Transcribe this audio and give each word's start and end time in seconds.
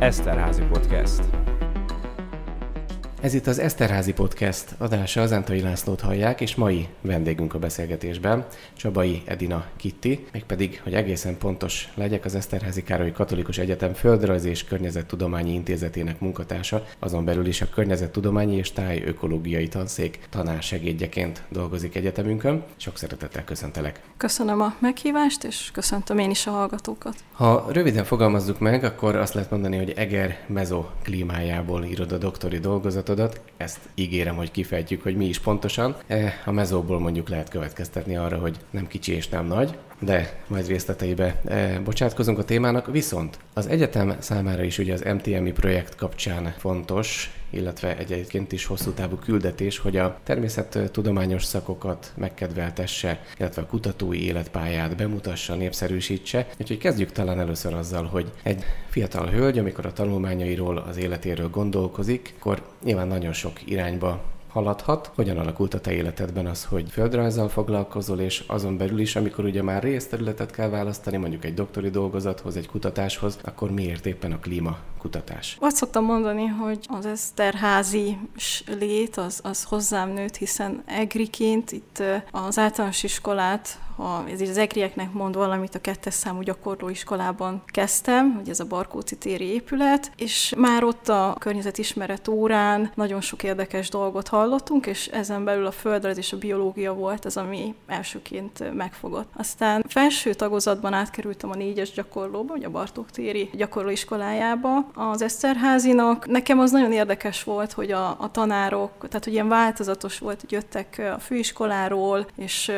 Eszterházi 0.00 0.62
Podcast. 0.62 1.22
Ez 3.20 3.34
itt 3.34 3.46
az 3.46 3.58
Eszterházi 3.58 4.12
Podcast 4.12 4.74
adása, 4.78 5.20
az 5.20 5.32
Antai 5.32 5.60
Lászlót 5.60 6.00
hallják, 6.00 6.40
és 6.40 6.54
mai 6.54 6.88
vendégünk 7.00 7.54
a 7.54 7.58
beszélgetésben, 7.58 8.46
Csabai 8.76 9.22
Edina 9.24 9.64
Kitti, 9.76 10.26
mégpedig, 10.32 10.80
hogy 10.82 10.94
egészen 10.94 11.38
pontos 11.38 11.88
legyek, 11.94 12.24
az 12.24 12.34
Eszterházi 12.34 12.82
Károly 12.82 13.12
Katolikus 13.12 13.58
Egyetem 13.58 13.92
Földrajz 13.92 14.44
és 14.44 14.64
Környezettudományi 14.64 15.52
Intézetének 15.52 16.20
munkatársa, 16.20 16.84
azon 16.98 17.24
belül 17.24 17.46
is 17.46 17.60
a 17.60 17.68
Környezettudományi 17.68 18.56
és 18.56 18.72
Tájökológiai 18.72 19.68
Tanszék 19.68 20.18
tanársegédjeként 20.30 21.42
dolgozik 21.48 21.94
egyetemünkön. 21.94 22.64
Sok 22.76 22.98
szeretettel 22.98 23.44
köszöntelek. 23.44 24.00
Köszönöm 24.16 24.60
a 24.60 24.74
meghívást, 24.78 25.44
és 25.44 25.70
köszöntöm 25.72 26.18
én 26.18 26.30
is 26.30 26.46
a 26.46 26.50
hallgatókat. 26.50 27.14
Ha 27.32 27.66
röviden 27.72 28.04
fogalmazzuk 28.04 28.58
meg, 28.58 28.84
akkor 28.84 29.16
azt 29.16 29.34
lehet 29.34 29.50
mondani, 29.50 29.76
hogy 29.76 29.90
Eger 29.90 30.38
mezoklímájából 30.46 31.84
írod 31.84 32.12
a 32.12 32.18
doktori 32.18 32.58
dolgozatot, 32.58 33.08
javaslatodat. 33.10 33.40
Ezt 33.56 33.78
ígérem, 33.94 34.36
hogy 34.36 34.50
kifejtjük, 34.50 35.02
hogy 35.02 35.16
mi 35.16 35.24
is 35.26 35.38
pontosan. 35.38 35.96
E, 36.06 36.42
a 36.44 36.50
mezóból 36.50 36.98
mondjuk 36.98 37.28
lehet 37.28 37.48
következtetni 37.48 38.16
arra, 38.16 38.38
hogy 38.38 38.56
nem 38.70 38.86
kicsi 38.86 39.12
és 39.12 39.28
nem 39.28 39.46
nagy, 39.46 39.78
de 40.00 40.42
majd 40.46 40.66
részleteibe 40.66 41.40
e, 41.44 41.80
bocsátkozunk 41.80 42.38
a 42.38 42.44
témának. 42.44 42.86
Viszont 42.92 43.38
az 43.54 43.66
egyetem 43.66 44.16
számára 44.18 44.62
is 44.62 44.78
ugye 44.78 44.92
az 44.92 45.04
MTMI 45.14 45.52
projekt 45.52 45.94
kapcsán 45.94 46.54
fontos, 46.58 47.30
illetve 47.50 47.96
egyébként 47.96 48.52
is 48.52 48.64
hosszú 48.64 48.90
távú 48.90 49.16
küldetés, 49.16 49.78
hogy 49.78 49.96
a 49.96 50.18
természettudományos 50.24 51.44
szakokat 51.44 52.12
megkedveltesse, 52.16 53.22
illetve 53.38 53.62
a 53.62 53.66
kutatói 53.66 54.24
életpályát 54.24 54.96
bemutassa, 54.96 55.54
népszerűsítse. 55.54 56.46
Úgyhogy 56.60 56.78
kezdjük 56.78 57.12
talán 57.12 57.40
először 57.40 57.74
azzal, 57.74 58.04
hogy 58.04 58.32
egy 58.42 58.64
fiatal 58.88 59.26
hölgy, 59.26 59.58
amikor 59.58 59.86
a 59.86 59.92
tanulmányairól, 59.92 60.76
az 60.78 60.96
életéről 60.96 61.50
gondolkozik, 61.50 62.34
akkor 62.38 62.62
nyilván 62.84 63.08
nagyon 63.08 63.32
sok 63.32 63.70
irányba 63.70 64.24
haladhat. 64.52 65.10
Hogyan 65.14 65.38
alakult 65.38 65.74
a 65.74 65.80
te 65.80 65.92
életedben 65.92 66.46
az, 66.46 66.64
hogy 66.64 66.90
földrajzzal 66.90 67.48
foglalkozol, 67.48 68.20
és 68.20 68.44
azon 68.46 68.76
belül 68.76 68.98
is, 68.98 69.16
amikor 69.16 69.44
ugye 69.44 69.62
már 69.62 69.82
részterületet 69.82 70.50
kell 70.50 70.68
választani, 70.68 71.16
mondjuk 71.16 71.44
egy 71.44 71.54
doktori 71.54 71.90
dolgozathoz, 71.90 72.56
egy 72.56 72.68
kutatáshoz, 72.68 73.38
akkor 73.44 73.70
miért 73.70 74.06
éppen 74.06 74.32
a 74.32 74.38
klíma 74.38 74.78
kutatás? 74.98 75.56
Azt 75.60 75.76
szoktam 75.76 76.04
mondani, 76.04 76.46
hogy 76.46 76.78
az 76.88 77.06
Eszterházi 77.06 78.18
lét 78.78 79.16
az, 79.16 79.40
az 79.42 79.64
hozzám 79.64 80.10
nőtt, 80.10 80.36
hiszen 80.36 80.82
egriként 80.86 81.72
itt 81.72 82.02
az 82.30 82.58
általános 82.58 83.02
iskolát 83.02 83.78
ha 84.00 84.24
ez 84.30 84.40
az 84.40 84.58
egrieknek 84.58 85.12
mond 85.12 85.34
valamit, 85.34 85.74
a 85.74 85.80
kettes 85.80 86.14
számú 86.14 86.40
gyakorlóiskolában 86.40 87.62
kezdtem, 87.66 88.34
hogy 88.34 88.48
ez 88.48 88.60
a 88.60 88.64
Barkóci 88.64 89.16
téri 89.16 89.44
épület, 89.44 90.12
és 90.16 90.54
már 90.56 90.84
ott 90.84 91.08
a 91.08 91.36
környezetismeret 91.38 92.28
órán 92.28 92.90
nagyon 92.94 93.20
sok 93.20 93.42
érdekes 93.42 93.88
dolgot 93.88 94.28
hallottunk, 94.28 94.86
és 94.86 95.06
ezen 95.06 95.44
belül 95.44 95.66
a 95.66 95.70
földrajz 95.70 96.18
és 96.18 96.32
a 96.32 96.38
biológia 96.38 96.94
volt 96.94 97.24
az, 97.24 97.36
ami 97.36 97.74
elsőként 97.86 98.74
megfogott. 98.74 99.28
Aztán 99.36 99.84
felső 99.88 100.34
tagozatban 100.34 100.92
átkerültem 100.92 101.50
a 101.50 101.54
négyes 101.54 101.90
gyakorlóba, 101.90 102.52
vagy 102.52 102.64
a 102.64 102.70
Bartók 102.70 103.10
téri 103.10 103.50
gyakorlóiskolájába 103.52 104.90
az 104.94 105.22
Eszterházinak. 105.22 106.26
Nekem 106.26 106.58
az 106.58 106.70
nagyon 106.70 106.92
érdekes 106.92 107.44
volt, 107.44 107.72
hogy 107.72 107.92
a, 107.92 108.08
a 108.08 108.30
tanárok, 108.30 108.90
tehát 108.98 109.24
hogy 109.24 109.32
ilyen 109.32 109.48
változatos 109.48 110.18
volt, 110.18 110.40
hogy 110.40 110.52
jöttek 110.52 111.12
a 111.16 111.18
főiskoláról, 111.18 112.26
és 112.36 112.72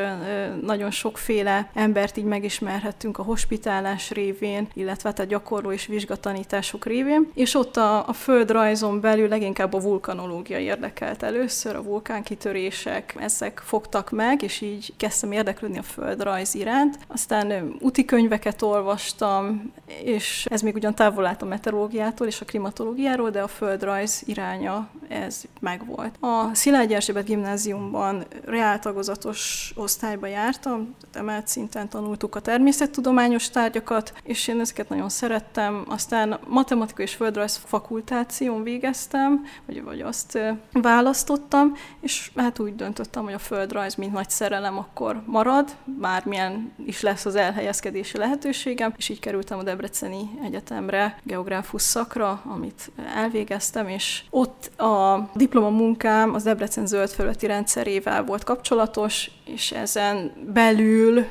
nagyon 0.63 0.91
sok 0.91 1.12
sokféle 1.13 1.71
embert 1.75 2.17
így 2.17 2.25
megismerhettünk 2.25 3.19
a 3.19 3.23
hospitálás 3.23 4.11
révén, 4.11 4.69
illetve 4.75 5.09
hát 5.09 5.19
a 5.19 5.25
gyakorló 5.25 5.73
és 5.73 5.87
vizsgatanítások 5.87 6.85
révén, 6.85 7.31
és 7.35 7.55
ott 7.55 7.77
a, 7.77 8.09
a 8.09 8.13
földrajzon 8.13 9.01
belül 9.01 9.29
leginkább 9.29 9.73
a 9.73 9.81
vulkanológia 9.81 10.59
érdekelt 10.59 11.23
először, 11.23 11.77
a 11.77 11.83
vulkánkitörések, 11.83 13.15
ezek 13.19 13.63
fogtak 13.65 14.11
meg, 14.11 14.43
és 14.43 14.61
így 14.61 14.93
kezdtem 14.97 15.33
érdeklődni 15.33 15.79
a 15.79 15.83
földrajz 15.83 16.55
iránt. 16.55 16.99
Aztán 17.07 17.75
úti 17.81 18.05
könyveket 18.05 18.63
olvastam, 18.63 19.73
és 20.05 20.47
ez 20.51 20.61
még 20.61 20.75
ugyan 20.75 20.95
távol 20.95 21.27
állt 21.27 21.43
a 21.43 21.47
meteorológiától 21.47 22.27
és 22.27 22.41
a 22.41 22.45
klimatológiáról, 22.45 23.31
de 23.31 23.43
a 23.43 23.49
földrajz 23.49 24.23
iránya 24.27 24.89
ez 25.09 25.43
megvolt. 25.61 26.15
A 26.21 26.55
Szilágyi 26.55 26.95
Erzsébet 26.95 27.25
gimnáziumban 27.25 28.25
reáltagozatos 28.45 29.73
osztályba 29.77 30.27
jártam, 30.27 30.95
emelt 31.13 31.47
szinten 31.47 31.89
tanultuk 31.89 32.35
a 32.35 32.41
természettudományos 32.41 33.51
tárgyakat, 33.51 34.13
és 34.23 34.49
én 34.49 34.61
ezeket 34.61 34.89
nagyon 34.89 35.09
szerettem. 35.09 35.85
Aztán 35.89 36.39
matematika 36.47 37.03
és 37.03 37.15
földrajz 37.15 37.57
fakultáción 37.57 38.63
végeztem, 38.63 39.45
vagy, 39.67 39.83
vagy 39.83 40.01
azt 40.01 40.39
választottam, 40.73 41.75
és 42.01 42.31
hát 42.37 42.59
úgy 42.59 42.75
döntöttem, 42.75 43.25
hogy 43.25 43.33
a 43.33 43.39
földrajz, 43.39 43.95
mint 43.95 44.13
nagy 44.13 44.31
szerelem, 44.31 44.79
akkor 44.79 45.23
marad, 45.27 45.77
bármilyen 45.85 46.73
is 46.87 47.01
lesz 47.01 47.25
az 47.25 47.35
elhelyezkedési 47.35 48.19
lehetőségem, 48.19 48.95
és 48.97 49.09
így 49.09 49.21
kerültem 49.21 49.59
a 49.59 49.63
Debreceni 49.63 50.31
Egyetemre, 50.45 51.19
geográfus 51.23 51.83
szakra, 51.83 52.43
amit 52.45 52.91
elvégeztem, 53.15 53.89
és 53.89 54.25
ott 54.31 54.81
a 54.81 55.31
diplomamunkám 55.35 56.35
az 56.35 56.43
Debrecen 56.43 56.87
zöld 56.87 57.37
rendszerével 57.41 58.25
volt 58.25 58.45
kapcsolatos, 58.45 59.31
és 59.53 59.71
ezen 59.71 60.33
belül 60.53 61.25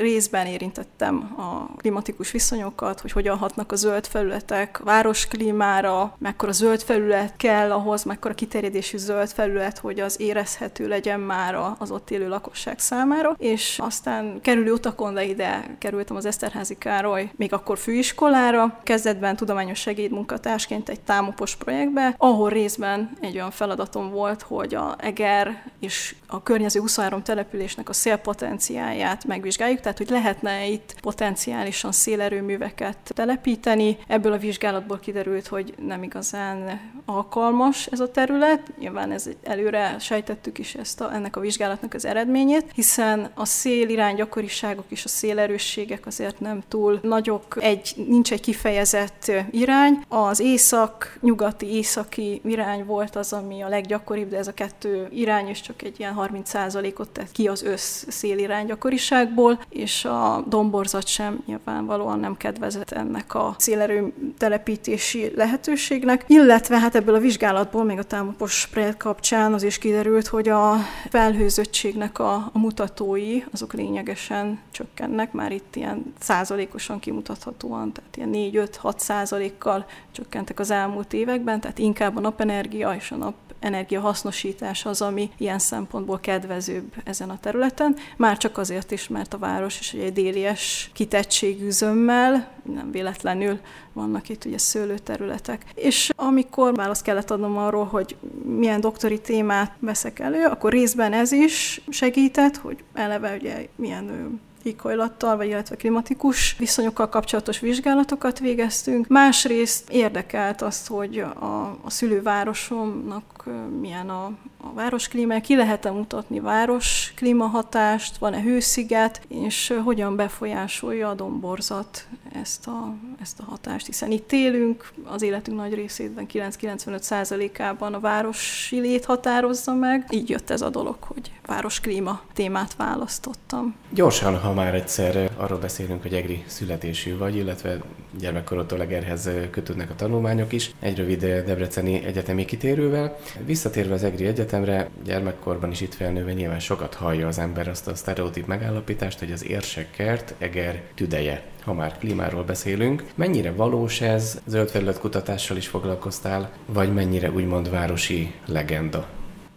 részben 0.00 0.46
érintettem 0.46 1.34
a 1.36 1.76
klimatikus 1.76 2.30
viszonyokat, 2.30 3.00
hogy 3.00 3.12
hogyan 3.12 3.36
hatnak 3.36 3.72
a 3.72 3.76
zöld 3.76 4.06
felületek 4.06 4.80
a 4.80 4.84
város 4.84 5.26
klímára, 5.26 6.16
mekkora 6.18 6.52
zöld 6.52 6.82
felület 6.82 7.36
kell 7.36 7.72
ahhoz, 7.72 8.04
mekkora 8.04 8.34
kiterjedésű 8.34 8.96
zöld 8.96 9.28
felület, 9.28 9.78
hogy 9.78 10.00
az 10.00 10.20
érezhető 10.20 10.88
legyen 10.88 11.20
már 11.20 11.74
az 11.78 11.90
ott 11.90 12.10
élő 12.10 12.28
lakosság 12.28 12.78
számára, 12.78 13.34
és 13.38 13.78
aztán 13.82 14.40
kerülő 14.40 14.72
utakon, 14.72 15.14
de 15.14 15.24
ide 15.24 15.76
kerültem 15.78 16.16
az 16.16 16.24
Eszterházi 16.24 16.78
Károly, 16.78 17.30
még 17.36 17.52
akkor 17.52 17.78
főiskolára, 17.78 18.80
kezdetben 18.82 19.36
tudományos 19.36 19.78
segédmunkatársként 19.78 20.88
egy 20.88 21.00
támopos 21.00 21.56
projektbe, 21.56 22.14
ahol 22.18 22.50
részben 22.50 23.10
egy 23.20 23.34
olyan 23.34 23.50
feladatom 23.50 24.10
volt, 24.10 24.42
hogy 24.42 24.74
a 24.74 24.96
Eger 24.98 25.72
és 25.80 26.14
a 26.26 26.42
környező 26.42 26.80
23 26.80 27.22
településnek 27.54 27.88
a 27.88 27.92
szélpotenciáját 27.92 29.24
megvizsgáljuk, 29.24 29.80
tehát 29.80 29.98
hogy 29.98 30.10
lehetne 30.10 30.66
itt 30.66 30.94
potenciálisan 31.00 31.92
szélerőműveket 31.92 32.96
telepíteni. 33.04 33.96
Ebből 34.06 34.32
a 34.32 34.38
vizsgálatból 34.38 34.98
kiderült, 34.98 35.46
hogy 35.46 35.74
nem 35.86 36.02
igazán 36.02 36.80
alkalmas 37.04 37.86
ez 37.86 38.00
a 38.00 38.10
terület. 38.10 38.72
Nyilván 38.78 39.10
ez 39.10 39.28
előre 39.42 39.96
sejtettük 39.98 40.58
is 40.58 40.74
ezt 40.74 41.00
a, 41.00 41.14
ennek 41.14 41.36
a 41.36 41.40
vizsgálatnak 41.40 41.94
az 41.94 42.04
eredményét, 42.04 42.70
hiszen 42.74 43.30
a 43.34 43.44
szél 43.44 43.88
irány 43.88 44.14
gyakoriságok 44.14 44.84
és 44.88 45.04
a 45.04 45.08
szélerősségek 45.08 46.06
azért 46.06 46.40
nem 46.40 46.62
túl 46.68 46.98
nagyok, 47.02 47.56
egy, 47.60 47.94
nincs 48.08 48.32
egy 48.32 48.40
kifejezett 48.40 49.32
irány. 49.50 50.04
Az 50.08 50.40
észak-nyugati, 50.40 51.66
északi 51.66 52.40
irány 52.44 52.84
volt 52.84 53.16
az, 53.16 53.32
ami 53.32 53.62
a 53.62 53.68
leggyakoribb, 53.68 54.28
de 54.28 54.36
ez 54.36 54.48
a 54.48 54.54
kettő 54.54 55.08
irány 55.10 55.48
is 55.48 55.60
csak 55.60 55.82
egy 55.82 56.00
ilyen 56.00 56.14
30%-ot 56.16 57.08
tett 57.08 57.32
ki 57.34 57.48
az 57.48 57.62
össz 57.62 58.04
szélirány 58.08 58.66
gyakoriságból, 58.66 59.60
és 59.68 60.04
a 60.04 60.44
domborzat 60.48 61.06
sem 61.06 61.42
nyilvánvalóan 61.46 62.18
nem 62.18 62.36
kedvezett 62.36 62.90
ennek 62.90 63.34
a 63.34 63.54
szélerő 63.58 64.12
telepítési 64.38 65.32
lehetőségnek, 65.34 66.24
illetve 66.26 66.78
hát 66.78 66.94
ebből 66.94 67.14
a 67.14 67.18
vizsgálatból, 67.18 67.84
még 67.84 67.98
a 67.98 68.02
támopos 68.02 68.66
projekt 68.66 68.96
kapcsán 68.96 69.52
az 69.52 69.62
is 69.62 69.78
kiderült, 69.78 70.26
hogy 70.26 70.48
a 70.48 70.76
felhőzöttségnek 71.08 72.18
a, 72.18 72.34
a 72.34 72.58
mutatói, 72.58 73.42
azok 73.52 73.72
lényegesen 73.72 74.58
csökkennek, 74.70 75.32
már 75.32 75.52
itt 75.52 75.76
ilyen 75.76 76.14
százalékosan 76.20 76.98
kimutathatóan, 76.98 77.92
tehát 77.92 78.16
ilyen 78.16 78.68
4-5-6 78.82 78.98
százalékkal 78.98 79.86
csökkentek 80.12 80.60
az 80.60 80.70
elmúlt 80.70 81.12
években, 81.12 81.60
tehát 81.60 81.78
inkább 81.78 82.16
a 82.16 82.20
napenergia 82.20 82.94
és 82.94 83.10
a 83.10 83.16
nap 83.16 83.34
energiahasznosítás 83.64 84.84
az, 84.86 85.02
ami 85.02 85.30
ilyen 85.36 85.58
szempontból 85.58 86.20
kedvezőbb 86.20 86.92
ezen 87.04 87.23
a 87.30 87.38
területen. 87.40 87.96
Már 88.16 88.36
csak 88.36 88.58
azért 88.58 88.90
is, 88.90 89.08
mert 89.08 89.34
a 89.34 89.38
város 89.38 89.80
is 89.80 89.92
egy 89.92 90.12
délies 90.12 90.90
kitettségű 90.92 91.70
zömmel, 91.70 92.48
nem 92.62 92.90
véletlenül 92.90 93.58
vannak 93.92 94.28
itt 94.28 94.44
ugye 94.44 94.58
szőlőterületek. 94.58 95.64
És 95.74 96.10
amikor 96.16 96.74
választ 96.74 97.02
kellett 97.02 97.30
adnom 97.30 97.56
arról, 97.56 97.84
hogy 97.84 98.16
milyen 98.58 98.80
doktori 98.80 99.20
témát 99.20 99.72
veszek 99.78 100.18
elő, 100.18 100.44
akkor 100.44 100.72
részben 100.72 101.12
ez 101.12 101.32
is 101.32 101.80
segített, 101.88 102.56
hogy 102.56 102.76
eleve 102.94 103.34
ugye 103.34 103.66
milyen 103.76 104.40
éghajlattal, 104.64 105.36
vagy 105.36 105.46
illetve 105.46 105.76
klimatikus 105.76 106.56
viszonyokkal 106.58 107.08
kapcsolatos 107.08 107.60
vizsgálatokat 107.60 108.38
végeztünk. 108.38 109.06
Másrészt 109.08 109.90
érdekelt 109.90 110.62
azt, 110.62 110.86
hogy 110.86 111.18
a, 111.18 111.78
a 111.82 111.90
szülővárosomnak 111.90 113.44
milyen 113.80 114.10
a, 114.10 114.24
a 114.56 114.72
városklíma, 114.74 115.40
ki 115.40 115.56
lehet-e 115.56 115.90
mutatni 115.90 116.40
város 116.40 117.12
klímahatást, 117.16 118.16
van-e 118.16 118.40
hősziget, 118.40 119.20
és 119.28 119.74
hogyan 119.84 120.16
befolyásolja 120.16 121.08
a 121.08 121.14
domborzat 121.14 122.06
ezt 122.32 122.66
a, 122.66 122.94
ezt 123.20 123.40
a 123.40 123.44
hatást, 123.44 123.86
hiszen 123.86 124.10
itt 124.10 124.32
élünk, 124.32 124.92
az 125.04 125.22
életünk 125.22 125.56
nagy 125.56 125.74
részében 125.74 126.26
9-95%-ában 126.32 127.94
a 127.94 128.00
városi 128.00 128.80
lét 128.80 129.04
határozza 129.04 129.74
meg. 129.74 130.06
Így 130.10 130.28
jött 130.28 130.50
ez 130.50 130.62
a 130.62 130.70
dolog, 130.70 130.96
hogy 131.00 131.32
városklíma 131.46 132.20
témát 132.32 132.74
választottam. 132.76 133.74
Gyorsan, 133.90 134.38
ha 134.38 134.52
már 134.52 134.74
egyszer 134.74 135.30
arról 135.36 135.58
beszélünk, 135.58 136.02
hogy 136.02 136.14
egri 136.14 136.44
születésű 136.46 137.16
vagy, 137.16 137.36
illetve 137.36 137.78
gyermekkorodtól 138.18 138.80
Egerhez 138.80 139.30
kötődnek 139.50 139.90
a 139.90 139.94
tanulmányok 139.94 140.52
is, 140.52 140.70
egy 140.80 140.96
rövid 140.96 141.20
debreceni 141.20 142.04
egyetemi 142.04 142.44
kitérővel. 142.44 143.16
Visszatérve 143.44 143.94
az 143.94 144.04
Egri 144.04 144.26
Egyetemre, 144.26 144.88
gyermekkorban 145.04 145.70
is 145.70 145.80
itt 145.80 145.94
felnőve 145.94 146.32
nyilván 146.32 146.60
sokat 146.60 146.94
hallja 146.94 147.26
az 147.26 147.38
ember 147.38 147.68
azt 147.68 147.88
a 147.88 147.94
sztereotíp 147.94 148.46
megállapítást, 148.46 149.18
hogy 149.18 149.32
az 149.32 149.46
érsekkert 149.46 150.34
Eger 150.38 150.82
tüdeje 150.94 151.52
ha 151.64 151.72
már 151.72 151.98
klímáról 151.98 152.44
beszélünk. 152.44 153.04
Mennyire 153.14 153.52
valós 153.52 154.00
ez? 154.00 154.40
Zöld 154.46 154.98
kutatással 154.98 155.56
is 155.56 155.68
foglalkoztál, 155.68 156.50
vagy 156.66 156.92
mennyire 156.92 157.30
úgymond 157.30 157.70
városi 157.70 158.34
legenda? 158.46 159.06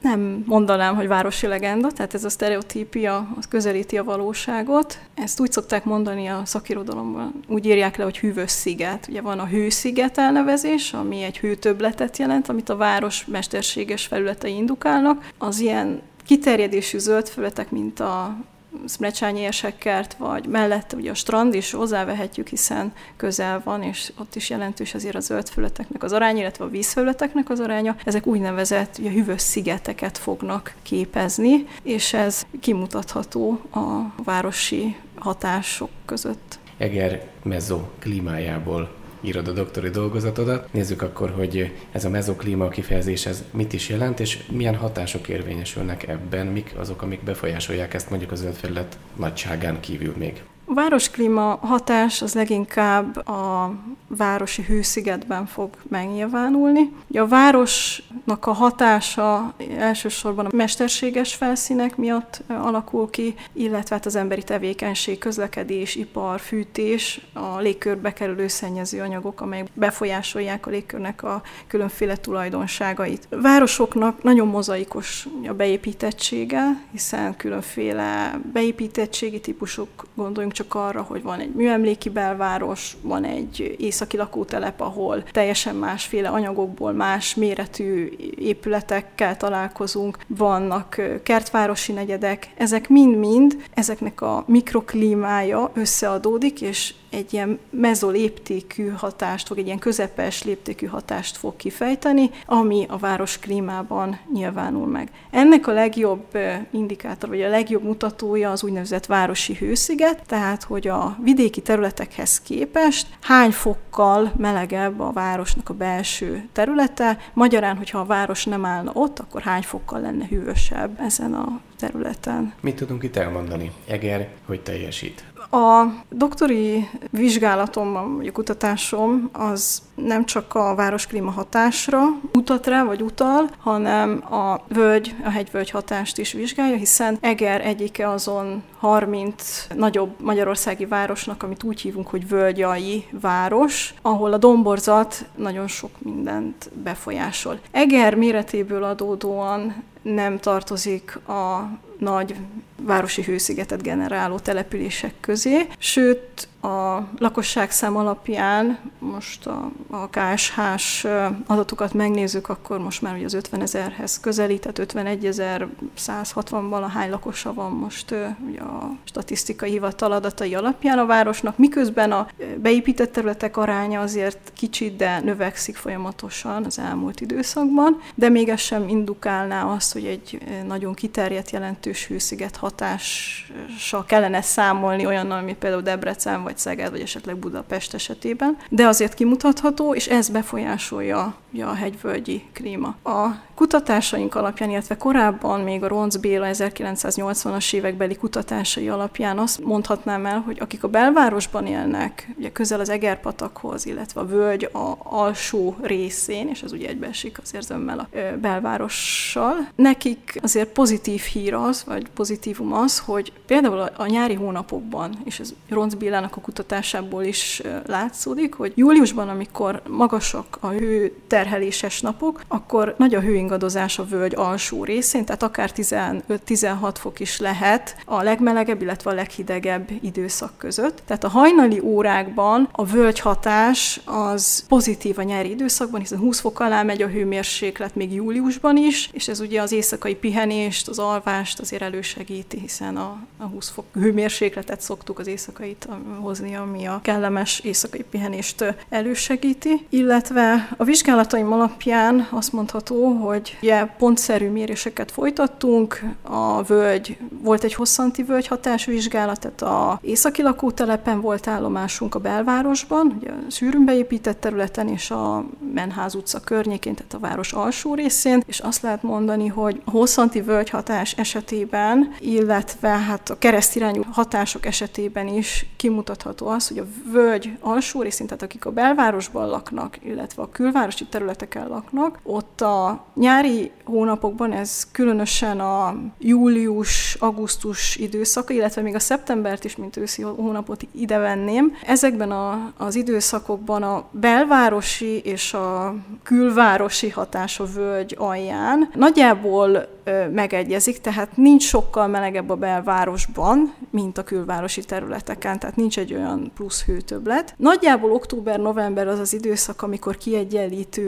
Nem 0.01 0.43
mondanám, 0.45 0.95
hogy 0.95 1.07
városi 1.07 1.47
legenda, 1.47 1.91
tehát 1.91 2.13
ez 2.13 2.23
a 2.23 2.29
sztereotípia 2.29 3.27
az 3.37 3.47
közelíti 3.47 3.97
a 3.97 4.03
valóságot. 4.03 4.99
Ezt 5.15 5.39
úgy 5.39 5.51
szokták 5.51 5.83
mondani 5.83 6.27
a 6.27 6.41
szakirodalomban, 6.45 7.39
úgy 7.47 7.65
írják 7.65 7.97
le, 7.97 8.03
hogy 8.03 8.17
hűvös 8.17 8.51
sziget. 8.51 9.07
Ugye 9.09 9.21
van 9.21 9.39
a 9.39 9.45
hősziget 9.45 10.17
elnevezés, 10.17 10.93
ami 10.93 11.23
egy 11.23 11.37
hőtöbletet 11.37 12.17
jelent, 12.17 12.49
amit 12.49 12.69
a 12.69 12.75
város 12.75 13.25
mesterséges 13.25 14.05
felületei 14.05 14.55
indukálnak. 14.55 15.29
Az 15.37 15.59
ilyen 15.59 16.01
kiterjedésű 16.25 16.97
zöld 16.97 17.27
felületek, 17.27 17.71
mint 17.71 17.99
a 17.99 18.35
Szmecsányi 18.85 19.45
Esekkert, 19.45 20.13
vagy 20.13 20.47
mellette 20.47 20.95
ugye 20.95 21.11
a 21.11 21.13
strand 21.13 21.53
is 21.53 21.71
hozzávehetjük, 21.71 22.47
hiszen 22.47 22.93
közel 23.17 23.61
van, 23.63 23.83
és 23.83 24.11
ott 24.19 24.35
is 24.35 24.49
jelentős 24.49 24.93
azért 24.93 25.15
a 25.15 25.19
zöldfölötteknek 25.19 26.03
az 26.03 26.13
aránya, 26.13 26.39
illetve 26.39 26.65
a 26.65 26.69
vízfölötteknek 26.69 27.49
az 27.49 27.59
aránya. 27.59 27.95
Ezek 28.05 28.25
úgynevezett 28.27 28.97
ugye, 28.99 29.09
hűvös 29.09 29.41
szigeteket 29.41 30.17
fognak 30.17 30.73
képezni, 30.81 31.67
és 31.83 32.13
ez 32.13 32.45
kimutatható 32.59 33.61
a 33.73 34.21
városi 34.23 34.95
hatások 35.15 35.89
között. 36.05 36.59
Eger 36.77 37.27
mezzo 37.43 37.81
klímájából 37.99 38.96
írod 39.21 39.47
a 39.47 39.51
doktori 39.51 39.89
dolgozatodat. 39.89 40.73
Nézzük 40.73 41.01
akkor, 41.01 41.29
hogy 41.29 41.73
ez 41.91 42.05
a 42.05 42.09
mezoklíma 42.09 42.67
kifejezés 42.67 43.25
ez 43.25 43.43
mit 43.51 43.73
is 43.73 43.89
jelent, 43.89 44.19
és 44.19 44.43
milyen 44.51 44.75
hatások 44.75 45.27
érvényesülnek 45.27 46.07
ebben, 46.07 46.47
mik 46.47 46.73
azok, 46.77 47.01
amik 47.01 47.23
befolyásolják 47.23 47.93
ezt 47.93 48.09
mondjuk 48.09 48.31
az 48.31 48.39
zöldfelület 48.39 48.97
nagyságán 49.15 49.79
kívül 49.79 50.13
még. 50.17 50.43
A 50.69 50.73
városklíma 50.73 51.59
hatás 51.61 52.21
az 52.21 52.33
leginkább 52.33 53.27
a 53.27 53.73
városi 54.07 54.61
hőszigetben 54.61 55.45
fog 55.45 55.69
megnyilvánulni. 55.89 56.93
A 57.13 57.27
városnak 57.27 58.45
a 58.45 58.51
hatása 58.51 59.53
elsősorban 59.77 60.45
a 60.45 60.55
mesterséges 60.55 61.35
felszínek 61.35 61.97
miatt 61.97 62.43
alakul 62.47 63.09
ki, 63.09 63.35
illetve 63.53 63.95
hát 63.95 64.05
az 64.05 64.15
emberi 64.15 64.43
tevékenység, 64.43 65.17
közlekedés, 65.17 65.95
ipar, 65.95 66.39
fűtés, 66.39 67.21
a 67.33 67.57
légkörbe 67.59 68.13
kerülő 68.13 68.47
szennyező 68.47 69.01
anyagok, 69.01 69.41
amelyek 69.41 69.67
befolyásolják 69.73 70.67
a 70.67 70.69
légkörnek 70.69 71.23
a 71.23 71.41
különféle 71.67 72.15
tulajdonságait. 72.15 73.27
A 73.29 73.41
városoknak 73.41 74.23
nagyon 74.23 74.47
mozaikos 74.47 75.27
a 75.47 75.53
beépítettsége, 75.53 76.83
hiszen 76.91 77.35
különféle 77.35 78.39
beépítettségi 78.53 79.39
típusok, 79.39 79.89
gondoljunk 80.15 80.55
csak 80.57 80.75
arra, 80.75 81.01
hogy 81.01 81.21
van 81.21 81.39
egy 81.39 81.53
műemléki 81.53 82.09
belváros, 82.09 82.97
van 83.01 83.23
egy 83.23 83.75
északi 83.79 84.17
lakótelep, 84.17 84.81
ahol 84.81 85.23
teljesen 85.23 85.75
másféle 85.75 86.29
anyagokból, 86.29 86.91
más 86.91 87.35
méretű 87.35 88.09
épületekkel 88.37 89.37
találkozunk, 89.37 90.17
vannak 90.27 91.01
kertvárosi 91.23 91.91
negyedek, 91.91 92.49
ezek 92.55 92.89
mind-mind, 92.89 93.63
ezeknek 93.73 94.21
a 94.21 94.43
mikroklímája 94.47 95.71
összeadódik, 95.73 96.61
és 96.61 96.93
egy 97.09 97.33
ilyen 97.33 97.59
mezoléptékű 97.69 98.87
hatást 98.87 99.47
fog, 99.47 99.57
egy 99.57 99.65
ilyen 99.65 99.79
közepes 99.79 100.43
léptékű 100.43 100.85
hatást 100.85 101.37
fog 101.37 101.55
kifejteni, 101.55 102.29
ami 102.45 102.85
a 102.89 102.97
város 102.97 103.39
klímában 103.39 104.19
nyilvánul 104.33 104.87
meg. 104.87 105.09
Ennek 105.31 105.67
a 105.67 105.71
legjobb 105.71 106.37
indikátor, 106.71 107.29
vagy 107.29 107.41
a 107.41 107.49
legjobb 107.49 107.83
mutatója 107.83 108.51
az 108.51 108.63
úgynevezett 108.63 109.05
városi 109.05 109.53
hősziget, 109.53 110.21
tehát 110.25 110.46
hogy 110.55 110.87
a 110.87 111.17
vidéki 111.23 111.61
területekhez 111.61 112.41
képest 112.41 113.07
hány 113.21 113.51
fokkal 113.51 114.31
melegebb 114.37 114.99
a 114.99 115.11
városnak 115.11 115.69
a 115.69 115.73
belső 115.73 116.49
területe, 116.51 117.17
magyarán, 117.33 117.77
hogyha 117.77 117.99
a 117.99 118.05
város 118.05 118.45
nem 118.45 118.65
állna 118.65 118.91
ott, 118.93 119.19
akkor 119.19 119.41
hány 119.41 119.61
fokkal 119.61 119.99
lenne 120.01 120.25
hűvösebb 120.25 120.99
ezen 120.99 121.33
a 121.33 121.59
területen. 121.77 122.53
Mit 122.59 122.75
tudunk 122.75 123.03
itt 123.03 123.15
elmondani? 123.15 123.71
Eger, 123.87 124.27
hogy 124.45 124.61
teljesít? 124.61 125.23
A 125.49 125.85
doktori 126.09 126.89
vizsgálatomban, 127.09 128.15
vagy 128.15 128.31
kutatásom 128.31 129.29
az 129.31 129.81
nem 129.95 130.25
csak 130.25 130.55
a 130.55 130.75
városklíma 130.75 131.31
hatásra 131.31 132.01
mutat 132.31 132.67
rá, 132.67 132.83
vagy 132.83 133.01
utal, 133.01 133.49
hanem 133.59 134.33
a 134.33 134.61
völgy, 134.67 135.15
a 135.23 135.29
hegyvölgy 135.29 135.69
hatást 135.69 136.17
is 136.17 136.31
vizsgálja, 136.31 136.75
hiszen 136.75 137.17
Eger 137.21 137.65
egyike 137.65 138.09
azon 138.09 138.63
30 138.79 139.67
nagyobb 139.75 140.21
magyarországi 140.21 140.85
városnak, 140.85 141.43
amit 141.43 141.63
úgy 141.63 141.81
hívunk, 141.81 142.07
hogy 142.07 142.27
völgyai 142.27 143.05
város, 143.21 143.93
ahol 144.01 144.33
a 144.33 144.37
domborzat 144.37 145.25
nagyon 145.35 145.67
sok 145.67 145.91
mindent 145.97 146.69
befolyásol. 146.83 147.59
Eger 147.71 148.15
méretéből 148.15 148.83
adódóan 148.83 149.83
nem 150.01 150.39
tartozik 150.39 151.15
a 151.27 151.69
nagy 151.97 152.35
városi 152.81 153.23
hőszigetet 153.23 153.81
generáló 153.81 154.39
települések 154.39 155.13
közé, 155.19 155.67
sőt 155.77 156.47
a 156.61 157.07
lakosság 157.17 157.71
szám 157.71 157.95
alapján 157.95 158.79
most 158.99 159.47
a, 159.47 159.71
a 159.89 160.09
KSH-s 160.09 161.07
adatokat 161.45 161.93
megnézzük, 161.93 162.49
akkor 162.49 162.79
most 162.79 163.01
már 163.01 163.15
ugye 163.15 163.25
az 163.25 163.33
50 163.33 163.61
ezerhez 163.61 164.19
közelít, 164.19 164.59
tehát 164.59 164.79
51 164.79 165.25
ezer 165.25 165.67
160 165.95 166.69
valahány 166.69 167.09
lakosa 167.09 167.53
van 167.53 167.71
most 167.71 168.15
ugye 168.47 168.59
a 168.59 168.91
statisztikai 169.03 169.69
hivatal 169.69 170.11
adatai 170.11 170.55
alapján 170.55 170.99
a 170.99 171.05
városnak, 171.05 171.57
miközben 171.57 172.11
a 172.11 172.27
beépített 172.57 173.11
területek 173.11 173.57
aránya 173.57 174.01
azért 174.01 174.51
kicsit, 174.53 174.95
de 174.95 175.19
növekszik 175.19 175.75
folyamatosan 175.75 176.63
az 176.63 176.79
elmúlt 176.79 177.21
időszakban, 177.21 178.01
de 178.15 178.29
még 178.29 178.49
ez 178.49 178.59
sem 178.59 178.87
indukálná 178.87 179.63
azt, 179.63 179.93
hogy 179.93 180.05
egy 180.05 180.39
nagyon 180.67 180.93
kiterjedt 180.93 181.49
jelentős 181.51 182.07
hősziget 182.07 182.55
hatással 182.55 184.05
kellene 184.05 184.41
számolni 184.41 185.05
olyannal, 185.05 185.41
mint 185.41 185.57
például 185.57 185.81
Debrecen 185.81 186.43
vagy 186.47 186.57
Szeged, 186.57 186.91
vagy 186.91 187.01
esetleg 187.01 187.37
Budapest 187.37 187.93
esetében, 187.93 188.57
de 188.69 188.87
azért 188.87 189.13
kimutatható, 189.13 189.93
és 189.93 190.07
ez 190.07 190.29
befolyásolja 190.29 191.35
a 191.61 191.73
hegyvölgyi 191.73 192.43
klíma. 192.53 192.95
A 193.03 193.27
kutatásaink 193.55 194.35
alapján, 194.35 194.69
illetve 194.69 194.97
korábban 194.97 195.61
még 195.61 195.83
a 195.83 195.87
Ronc 195.87 196.15
Béla 196.15 196.47
1980-as 196.51 197.73
évekbeli 197.73 198.15
kutatásai 198.15 198.89
alapján 198.89 199.37
azt 199.37 199.63
mondhatnám 199.63 200.25
el, 200.25 200.39
hogy 200.39 200.57
akik 200.59 200.83
a 200.83 200.87
belvárosban 200.87 201.65
élnek, 201.65 202.29
ugye 202.37 202.51
közel 202.51 202.79
az 202.79 202.89
Egerpatakhoz, 202.89 203.85
illetve 203.85 204.21
a 204.21 204.25
völgy 204.25 204.63
a 204.63 204.97
alsó 205.03 205.75
részén, 205.81 206.47
és 206.47 206.61
ez 206.61 206.71
ugye 206.71 206.87
egybeesik 206.87 207.39
az 207.43 207.53
érzemmel 207.53 207.99
a 207.99 208.07
belvárossal, 208.41 209.67
nekik 209.75 210.39
azért 210.41 210.69
pozitív 210.69 211.21
hír 211.21 211.53
az, 211.53 211.83
vagy 211.85 212.09
pozitívum 212.09 212.73
az, 212.73 212.99
hogy 212.99 213.31
például 213.45 213.79
a, 213.79 214.05
nyári 214.05 214.33
hónapokban, 214.33 215.17
és 215.23 215.39
ez 215.39 215.53
Ronc 215.69 215.93
Bélának 215.93 216.35
a 216.35 216.41
kutatásából 216.41 217.23
is 217.23 217.61
látszódik, 217.85 218.53
hogy 218.53 218.73
júliusban, 218.75 219.29
amikor 219.29 219.81
magasak 219.87 220.57
a 220.59 220.67
hő 220.67 221.15
ter 221.27 221.46
felhőterheléses 221.47 222.01
napok, 222.01 222.41
akkor 222.47 222.95
nagy 222.97 223.15
a 223.15 223.19
hőingadozás 223.19 223.99
a 223.99 224.05
völgy 224.05 224.35
alsó 224.35 224.83
részén, 224.83 225.25
tehát 225.25 225.43
akár 225.43 225.71
15-16 225.75 226.93
fok 226.93 227.19
is 227.19 227.39
lehet 227.39 227.95
a 228.05 228.23
legmelegebb, 228.23 228.81
illetve 228.81 229.11
a 229.11 229.13
leghidegebb 229.13 229.89
időszak 230.01 230.51
között. 230.57 231.01
Tehát 231.05 231.23
a 231.23 231.29
hajnali 231.29 231.79
órákban 231.79 232.69
a 232.71 232.85
völgy 232.85 233.19
hatás 233.19 234.01
az 234.05 234.65
pozitív 234.67 235.17
a 235.17 235.21
nyári 235.23 235.49
időszakban, 235.49 235.99
hiszen 235.99 236.19
20 236.19 236.39
fok 236.39 236.59
alá 236.59 236.83
megy 236.83 237.01
a 237.01 237.07
hőmérséklet 237.07 237.95
még 237.95 238.13
júliusban 238.13 238.77
is, 238.77 239.09
és 239.13 239.27
ez 239.27 239.39
ugye 239.39 239.61
az 239.61 239.71
éjszakai 239.71 240.15
pihenést, 240.15 240.87
az 240.87 240.99
alvást 240.99 241.59
azért 241.59 241.81
elősegíti, 241.81 242.59
hiszen 242.59 242.97
a, 242.97 243.17
a 243.37 243.43
20 243.43 243.69
fok 243.69 243.85
hőmérsékletet 243.93 244.81
szoktuk 244.81 245.19
az 245.19 245.27
éjszakait 245.27 245.87
hozni, 246.19 246.55
ami 246.55 246.85
a 246.85 246.99
kellemes 247.03 247.59
éjszakai 247.59 248.03
pihenést 248.09 248.75
elősegíti. 248.89 249.85
Illetve 249.89 250.69
a 250.77 250.83
vizsgálataim 251.27 251.59
alapján 251.61 252.27
azt 252.31 252.53
mondható, 252.53 253.11
hogy 253.11 253.57
ugye 253.61 253.85
pontszerű 253.85 254.49
méréseket 254.49 255.11
folytattunk, 255.11 256.01
a 256.21 256.63
völgy, 256.63 257.17
volt 257.41 257.63
egy 257.63 257.73
hosszanti 257.73 258.23
völgy 258.23 258.47
hatásvizsgálat, 258.47 259.39
tehát 259.39 259.61
a 259.61 259.99
északi 260.01 260.41
lakótelepen 260.41 261.21
volt 261.21 261.47
állomásunk 261.47 262.15
a 262.15 262.19
belvárosban, 262.19 263.15
ugye 263.19 263.29
a 263.29 263.35
szűrűn 263.47 263.85
beépített 263.85 264.39
területen 264.39 264.87
és 264.87 265.11
a 265.11 265.45
Menház 265.73 266.15
utca 266.15 266.39
környékén, 266.39 266.95
tehát 266.95 267.13
a 267.13 267.19
város 267.19 267.53
alsó 267.53 267.93
részén, 267.93 268.43
és 268.45 268.59
azt 268.59 268.81
lehet 268.81 269.03
mondani, 269.03 269.47
hogy 269.47 269.81
a 269.85 269.91
hosszanti 269.91 270.41
völgy 270.41 270.69
hatás 270.69 271.13
esetében, 271.13 272.15
illetve 272.19 272.89
hát 272.89 273.29
a 273.29 273.37
keresztirányú 273.37 274.01
hatások 274.11 274.65
esetében 274.65 275.27
is 275.27 275.65
kimutatható 275.77 276.47
az, 276.47 276.67
hogy 276.67 276.77
a 276.77 277.11
völgy 277.11 277.57
alsó 277.59 278.01
részén, 278.01 278.27
tehát 278.27 278.43
akik 278.43 278.65
a 278.65 278.71
belvárosban 278.71 279.47
laknak, 279.47 279.97
illetve 280.03 280.41
a 280.41 280.49
külvárosi 280.51 281.05
területeken 281.17 281.67
laknak, 281.67 282.19
ott 282.23 282.61
a 282.61 283.05
nyári 283.15 283.71
hónapokban 283.83 284.51
ez 284.51 284.87
különösen 284.91 285.59
a 285.59 285.95
július-augusztus 286.19 287.95
időszaka, 287.95 288.53
illetve 288.53 288.81
még 288.81 288.95
a 288.95 288.99
szeptembert 288.99 289.63
is, 289.63 289.75
mint 289.75 289.97
őszi 289.97 290.21
hónapot 290.21 290.87
ide 290.91 291.17
venném. 291.17 291.73
Ezekben 291.85 292.31
a, 292.31 292.73
az 292.77 292.95
időszakokban 292.95 293.83
a 293.83 294.05
belvárosi 294.11 295.19
és 295.19 295.53
a 295.53 295.95
külvárosi 296.23 297.09
hatás 297.09 297.59
a 297.59 297.65
völgy 297.65 298.15
alján 298.19 298.89
nagyjából 298.93 299.95
megegyezik, 300.31 301.01
tehát 301.01 301.37
nincs 301.37 301.63
sokkal 301.63 302.07
melegebb 302.07 302.49
a 302.49 302.55
belvárosban, 302.55 303.73
mint 303.89 304.17
a 304.17 304.23
külvárosi 304.23 304.83
területeken, 304.83 305.59
tehát 305.59 305.75
nincs 305.75 305.99
egy 305.99 306.13
olyan 306.13 306.51
plusz 306.55 306.83
hőtöblet. 306.85 307.53
Nagyjából 307.57 308.11
október-november 308.11 309.07
az 309.07 309.19
az 309.19 309.33
időszak, 309.33 309.81
amikor 309.81 310.17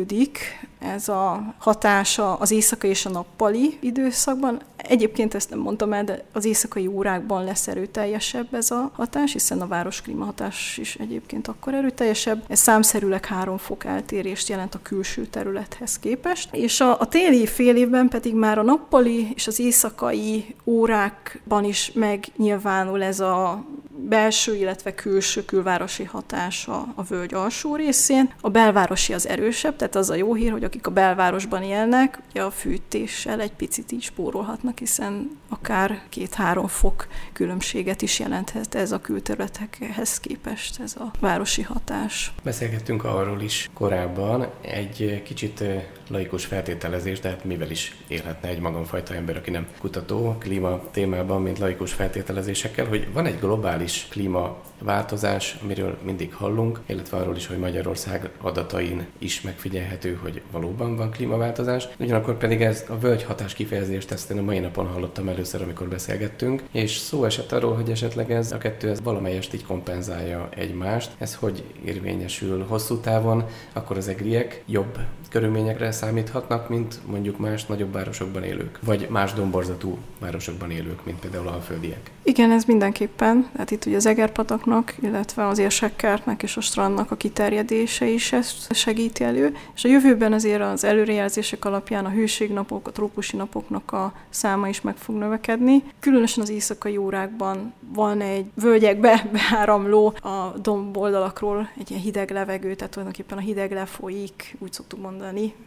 kiegyenlítődik 0.05 0.67
ez 0.79 1.09
a 1.09 1.53
hatása 1.57 2.35
az 2.35 2.51
éjszakai 2.51 2.89
és 2.89 3.05
a 3.05 3.09
nappali 3.09 3.77
időszakban. 3.79 4.61
Egyébként 4.77 5.33
ezt 5.33 5.49
nem 5.49 5.59
mondtam 5.59 5.93
el, 5.93 6.03
de 6.03 6.23
az 6.33 6.45
éjszakai 6.45 6.87
órákban 6.87 7.43
lesz 7.43 7.67
erőteljesebb 7.67 8.53
ez 8.53 8.71
a 8.71 8.91
hatás, 8.93 9.31
hiszen 9.31 9.61
a 9.61 9.67
város 9.67 10.01
klímahatás 10.01 10.77
is 10.77 10.95
egyébként 10.95 11.47
akkor 11.47 11.73
erőteljesebb. 11.73 12.43
Ez 12.47 12.59
számszerűleg 12.59 13.25
három 13.25 13.57
fok 13.57 13.85
eltérést 13.85 14.49
jelent 14.49 14.75
a 14.75 14.79
külső 14.81 15.25
területhez 15.25 15.99
képest. 15.99 16.49
És 16.55 16.79
a, 16.79 16.99
a 16.99 17.07
téli 17.07 17.45
fél 17.45 17.75
évben 17.75 18.07
pedig 18.07 18.35
már 18.35 18.57
a 18.57 18.63
nappali 18.63 19.31
és 19.35 19.47
az 19.47 19.59
éjszakai 19.59 20.55
órákban 20.65 21.63
is 21.63 21.91
megnyilvánul 21.93 23.03
ez 23.03 23.19
a 23.19 23.65
belső, 24.07 24.55
illetve 24.55 24.95
külső 24.95 25.45
külvárosi 25.45 26.03
hatása 26.03 26.87
a 26.95 27.03
völgy 27.03 27.33
alsó 27.33 27.75
részén. 27.75 28.33
A 28.41 28.49
belvárosi 28.49 29.13
az 29.13 29.27
erősebb, 29.27 29.75
tehát 29.75 29.95
az 29.95 30.09
a 30.09 30.15
jó 30.15 30.33
hír, 30.33 30.51
hogy 30.51 30.63
akik 30.63 30.87
a 30.87 30.91
belvárosban 30.91 31.63
élnek, 31.63 32.19
ugye 32.29 32.43
a 32.43 32.51
fűtéssel 32.51 33.41
egy 33.41 33.53
picit 33.53 33.91
így 33.91 34.01
spórolhatnak, 34.01 34.79
hiszen 34.79 35.37
akár 35.49 36.01
két-három 36.09 36.67
fok 36.67 37.07
különbséget 37.33 38.01
is 38.01 38.19
jelenthet 38.19 38.75
ez 38.75 38.91
a 38.91 39.01
külterületekhez 39.01 40.19
képest, 40.19 40.79
ez 40.79 40.95
a 40.95 41.11
városi 41.19 41.61
hatás. 41.61 42.33
Beszélgettünk 42.43 43.03
arról 43.03 43.41
is 43.41 43.69
korábban, 43.73 44.47
egy 44.61 45.21
kicsit 45.25 45.63
laikus 46.09 46.45
feltételezés, 46.45 47.19
de 47.19 47.29
hát 47.29 47.43
mivel 47.45 47.69
is 47.69 47.95
élhetne 48.07 48.49
egy 48.49 48.59
magamfajta 48.59 49.13
ember, 49.13 49.37
aki 49.37 49.51
nem 49.51 49.67
kutató 49.79 50.35
klíma 50.39 50.81
témában, 50.91 51.41
mint 51.41 51.59
laikus 51.59 51.93
feltételezésekkel, 51.93 52.85
hogy 52.85 53.07
van 53.13 53.25
egy 53.25 53.39
globális 53.39 54.07
klímaváltozás, 54.09 55.57
amiről 55.63 55.97
mindig 56.03 56.33
hallunk, 56.33 56.79
illetve 56.85 57.17
arról 57.17 57.35
is, 57.35 57.47
hogy 57.47 57.57
Magyarország 57.57 58.29
adatain 58.41 59.05
is 59.17 59.41
megfigyelhető, 59.41 60.19
hogy 60.21 60.41
valóban 60.51 60.95
van 60.95 61.11
klímaváltozás. 61.11 61.87
Ugyanakkor 61.99 62.37
pedig 62.37 62.61
ez 62.61 62.85
a 62.89 62.97
völgy 62.97 63.23
hatás 63.23 63.53
kifejezést 63.53 64.11
ezt 64.11 64.31
én 64.31 64.37
a 64.37 64.41
mai 64.41 64.59
napon 64.59 64.87
hallottam 64.87 65.27
először, 65.27 65.61
amikor 65.61 65.87
beszélgettünk, 65.87 66.63
és 66.71 66.97
szó 66.97 67.23
esett 67.23 67.51
arról, 67.51 67.75
hogy 67.75 67.89
esetleg 67.89 68.31
ez 68.31 68.51
a 68.51 68.57
kettő 68.57 68.89
ez 68.89 69.01
valamelyest 69.01 69.53
így 69.53 69.65
kompenzálja 69.65 70.49
egymást. 70.55 71.11
Ez 71.17 71.35
hogy 71.35 71.63
érvényesül 71.85 72.65
hosszú 72.67 72.97
távon, 72.97 73.45
akkor 73.73 73.97
az 73.97 74.07
egriek 74.07 74.63
jobb 74.65 74.97
körülményekre 75.29 75.91
számíthatnak, 75.91 76.69
mint 76.69 76.99
mondjuk 77.05 77.37
más 77.37 77.65
nagyobb 77.65 77.93
városokban 77.93 78.43
élők, 78.43 78.79
vagy 78.85 79.07
más 79.09 79.33
domborzatú 79.33 79.97
városokban 80.19 80.71
élők, 80.71 81.05
mint 81.05 81.19
például 81.19 81.47
a 81.47 81.57
alföldiek. 81.59 82.11
Igen, 82.23 82.51
ez 82.51 82.63
mindenképpen. 82.63 83.49
Tehát 83.51 83.71
itt 83.71 83.85
ugye 83.85 83.95
az 83.95 84.05
Egerpataknak, 84.05 84.95
illetve 85.01 85.47
az 85.47 85.57
érsekkertnek 85.57 86.43
és 86.43 86.57
a 86.57 86.61
strandnak 86.61 87.11
a 87.11 87.15
kiterjedése 87.15 88.07
is 88.07 88.31
ezt 88.31 88.73
segíti 88.73 89.23
elő. 89.23 89.55
És 89.75 89.83
a 89.83 89.87
jövőben 89.87 90.33
azért 90.33 90.61
az 90.61 90.83
előrejelzések 90.83 91.65
alapján 91.65 92.05
a 92.05 92.09
hőségnapok, 92.09 92.87
a 92.87 92.91
trópusi 92.91 93.35
napoknak 93.35 93.91
a 93.91 94.13
száma 94.29 94.67
is 94.67 94.81
meg 94.81 94.95
fog 94.95 95.15
növekedni. 95.15 95.83
Különösen 95.99 96.43
az 96.43 96.49
éjszakai 96.49 96.97
órákban 96.97 97.73
van 97.93 98.21
egy 98.21 98.45
völgyekbe 98.53 99.27
beáramló 99.33 100.13
a 100.21 100.57
domboldalakról 100.61 101.69
egy 101.77 101.89
ilyen 101.89 102.01
hideg 102.01 102.31
levegő, 102.31 102.75
tehát 102.75 102.91
tulajdonképpen 102.93 103.37
a 103.37 103.41
hideg 103.41 103.71
lefolyik, 103.71 104.55
úgy 104.59 104.73
szoktuk 104.73 105.01
mondani, 105.01 105.18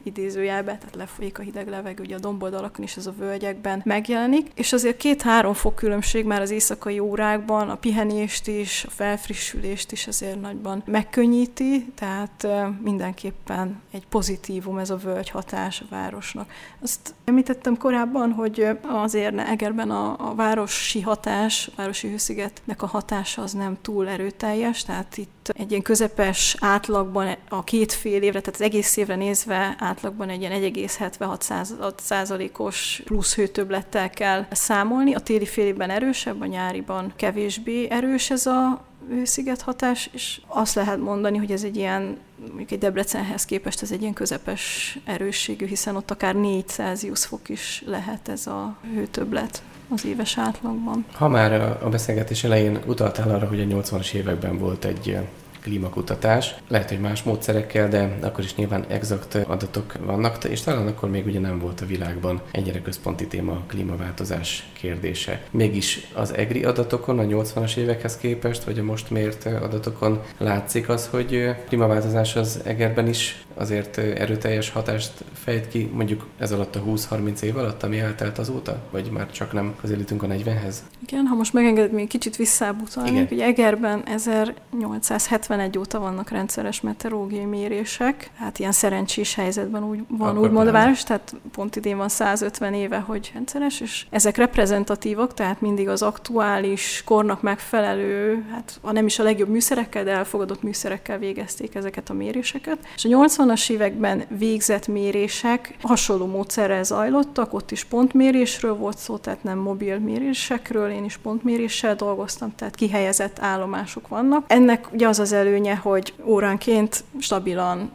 idézőjelbe, 0.03 0.79
tehát 0.79 0.95
lefolyik 0.95 1.39
a 1.39 1.43
hideg 1.43 1.69
levegő, 1.69 2.03
ugye 2.03 2.15
a 2.15 2.19
domboldalakon 2.19 2.85
is 2.85 2.97
ez 2.97 3.07
a 3.07 3.15
völgyekben 3.19 3.83
megjelenik. 3.85 4.51
És 4.55 4.73
azért 4.73 4.97
két-három 4.97 5.55
fok 5.55 5.75
különbség 5.75 6.25
már 6.25 6.41
az 6.41 6.51
éjszakai 6.51 6.99
órákban 6.99 7.71
a 7.71 7.75
pihenést 7.75 8.47
is, 8.47 8.85
a 8.85 8.91
felfrissülést 8.91 9.93
is 9.93 10.07
azért 10.07 10.41
nagyban 10.41 10.83
megkönnyíti, 10.87 11.85
tehát 11.95 12.47
mindenképpen 12.83 13.81
egy 13.91 14.07
pozitívum 14.07 14.79
ez 14.79 14.91
a 14.91 14.97
völgy 14.97 15.31
hatás 15.31 15.81
a 15.81 15.85
városnak. 15.91 16.51
Azt 16.83 17.15
említettem 17.25 17.77
korábban, 17.77 18.33
hogy 18.33 18.67
azért 18.83 19.39
Egerben 19.39 19.91
a, 19.91 20.31
a 20.31 20.35
városi 20.35 21.01
hatás, 21.01 21.67
a 21.67 21.73
városi 21.77 22.09
hőszigetnek 22.09 22.83
a 22.83 22.87
hatása 22.87 23.43
az 23.43 23.53
nem 23.53 23.77
túl 23.83 24.09
erőteljes, 24.09 24.83
tehát 24.83 25.17
itt 25.17 25.42
egy 25.49 25.71
ilyen 25.71 25.83
közepes 25.83 26.57
átlagban 26.61 27.37
a 27.49 27.65
két 27.65 27.93
fél 27.93 28.23
évre, 28.23 28.41
tehát 28.41 28.61
az 28.61 28.67
egész 28.67 28.97
évre 28.97 29.17
nézve 29.17 29.77
átlagban 29.79 30.29
egy 30.29 30.41
ilyen 30.41 30.63
1,76 30.63 31.93
százalékos 31.99 33.03
plusz 33.05 33.35
hőtöblettel 33.35 34.11
kell 34.11 34.47
számolni. 34.51 35.15
A 35.15 35.21
téli 35.21 35.47
fél 35.47 35.67
évben 35.67 35.91
erősebb, 35.91 36.41
a 36.41 36.47
nyáriban 36.47 37.13
kevésbé 37.17 37.91
erős 37.91 38.31
ez 38.31 38.47
a 38.47 38.85
sziget 39.25 39.63
hatás, 39.63 40.11
és 40.13 40.41
azt 40.47 40.75
lehet 40.75 40.99
mondani, 40.99 41.39
hogy 41.39 41.53
ez 41.53 41.63
egy 41.63 41.77
ilyen, 41.77 42.19
mondjuk 42.47 42.71
egy 42.71 42.79
Debrecenhez 42.79 43.45
képest 43.45 43.83
ez 43.83 43.93
egy 43.93 44.01
ilyen 44.01 44.13
közepes 44.13 44.99
erősségű, 45.05 45.67
hiszen 45.67 45.97
ott 45.97 46.11
akár 46.11 46.35
4 46.35 46.69
Celsius 46.69 47.25
fok 47.25 47.49
is 47.49 47.83
lehet 47.87 48.29
ez 48.29 48.47
a 48.47 48.77
hőtöblet 48.95 49.63
az 49.95 50.05
éves 50.05 50.39
átlagban. 50.39 51.05
Ha 51.13 51.29
már 51.29 51.79
a 51.83 51.89
beszélgetés 51.89 52.45
elején 52.45 52.79
utaltál 52.87 53.31
arra, 53.31 53.47
hogy 53.47 53.61
a 53.61 53.65
80-as 53.65 54.13
években 54.13 54.59
volt 54.59 54.85
egy 54.85 55.19
klímakutatás. 55.63 56.55
Lehet, 56.69 56.89
hogy 56.89 57.01
más 57.01 57.23
módszerekkel, 57.23 57.89
de 57.89 58.19
akkor 58.23 58.45
is 58.45 58.55
nyilván 58.55 58.85
exakt 58.89 59.35
adatok 59.35 59.95
vannak, 60.05 60.45
és 60.45 60.61
talán 60.61 60.87
akkor 60.87 61.11
még 61.11 61.27
ugye 61.27 61.41
nem 61.41 61.59
volt 61.59 61.81
a 61.81 61.87
világban 61.87 62.41
ennyire 62.51 62.83
központi 62.83 63.27
téma 63.27 63.53
a 63.53 63.65
klímaváltozás 63.67 64.71
kérdése. 64.73 65.43
Mégis 65.51 66.07
az 66.15 66.35
EGRI 66.35 66.65
adatokon 66.65 67.19
a 67.19 67.23
80-as 67.23 67.77
évekhez 67.77 68.17
képest, 68.17 68.65
vagy 68.65 68.79
a 68.79 68.83
most 68.83 69.11
mért 69.11 69.45
adatokon 69.45 70.21
látszik 70.39 70.89
az, 70.89 71.09
hogy 71.11 71.55
klímaváltozás 71.69 72.37
az 72.37 72.61
Egerben 72.65 73.09
is 73.09 73.45
azért 73.55 73.99
erőteljes 73.99 74.71
hatást 74.71 75.13
fejt 75.33 75.69
ki, 75.69 75.91
mondjuk 75.93 76.27
ez 76.39 76.53
alatt 76.53 76.77
a 76.77 76.83
20-30 76.83 77.41
év 77.41 77.57
alatt, 77.57 77.83
ami 77.83 77.99
eltelt 77.99 78.39
azóta? 78.39 78.83
Vagy 78.91 79.11
már 79.11 79.31
csak 79.31 79.53
nem 79.53 79.75
közelítünk 79.81 80.23
a 80.23 80.27
40-hez? 80.27 80.75
Igen, 81.07 81.27
ha 81.27 81.35
most 81.35 81.53
megengeded, 81.53 81.93
még 81.93 82.09
kicsit 82.09 82.37
visszább 82.37 82.81
utalni, 82.83 83.27
hogy 83.27 83.41
Egerben 83.41 84.03
1870 84.07 85.52
91 85.53 85.79
óta 85.79 86.01
vannak 86.01 86.31
rendszeres 86.31 86.81
meteorológiai 86.81 87.45
mérések, 87.45 88.31
hát 88.39 88.59
ilyen 88.59 88.73
szerencsés 88.73 89.35
helyzetben 89.35 89.85
úgy 89.85 90.01
van 90.09 90.39
úgymond 90.39 90.69
a 90.69 90.73
város, 90.73 91.03
tehát 91.03 91.35
pont 91.53 91.77
idén 91.77 91.97
van 91.97 92.09
150 92.09 92.75
éve, 92.75 92.99
hogy 92.99 93.31
rendszeres, 93.35 93.81
és 93.81 94.07
ezek 94.11 94.37
reprezentatívak, 94.37 95.35
tehát 95.35 95.61
mindig 95.61 95.89
az 95.89 96.03
aktuális 96.03 97.03
kornak 97.05 97.43
megfelelő, 97.43 98.45
hát 98.51 98.79
ha 98.83 98.93
nem 98.93 99.07
is 99.07 99.19
a 99.19 99.23
legjobb 99.23 99.49
műszerekkel, 99.49 100.05
de 100.05 100.11
elfogadott 100.11 100.63
műszerekkel 100.63 101.19
végezték 101.19 101.75
ezeket 101.75 102.11
a 102.11 102.13
méréseket. 102.13 102.79
És 102.95 103.05
a 103.05 103.09
80-as 103.09 103.71
években 103.71 104.23
végzett 104.29 104.87
mérések 104.87 105.75
hasonló 105.83 106.27
módszerrel 106.27 106.85
zajlottak, 106.85 107.55
ott 107.55 107.71
is 107.71 107.85
pontmérésről 107.85 108.75
volt 108.75 108.99
szó, 108.99 109.17
tehát 109.17 109.43
nem 109.43 109.59
mobil 109.59 109.99
mérésekről, 109.99 110.91
én 110.91 111.05
is 111.05 111.17
pontméréssel 111.17 111.95
dolgoztam, 111.95 112.55
tehát 112.57 112.75
kihelyezett 112.75 113.39
állomások 113.41 114.09
vannak. 114.09 114.45
Ennek 114.47 114.93
ugye 114.93 115.09
az 115.09 115.19
az 115.19 115.33
előnye, 115.43 115.77
hogy 115.77 116.15
óránként 116.25 117.05
stabilan 117.19 117.91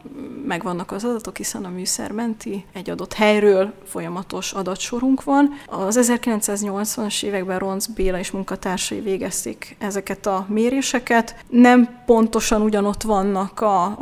megvannak 0.48 0.92
az 0.92 1.04
adatok, 1.04 1.36
hiszen 1.36 1.64
a 1.64 1.68
műszer 1.68 2.10
menti 2.10 2.64
egy 2.72 2.90
adott 2.90 3.12
helyről 3.12 3.72
folyamatos 3.84 4.52
adatsorunk 4.52 5.24
van. 5.24 5.50
Az 5.66 5.98
1980-as 6.02 7.22
években 7.22 7.58
Ronc 7.58 7.86
Béla 7.86 8.18
és 8.18 8.30
munkatársai 8.30 9.00
végezték 9.00 9.76
ezeket 9.78 10.26
a 10.26 10.46
méréseket. 10.48 11.36
Nem 11.48 12.02
pontosan 12.06 12.62
ugyanott 12.62 13.02
vannak 13.02 13.60
a, 13.60 13.98